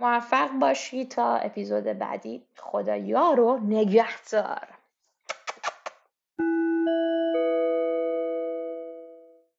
موفق 0.00 0.50
باشی 0.50 1.04
تا 1.04 1.36
اپیزود 1.36 1.84
بعدی. 1.84 2.46
خدا 2.56 2.96
یارو 2.96 3.58
نگهدار. 3.62 4.68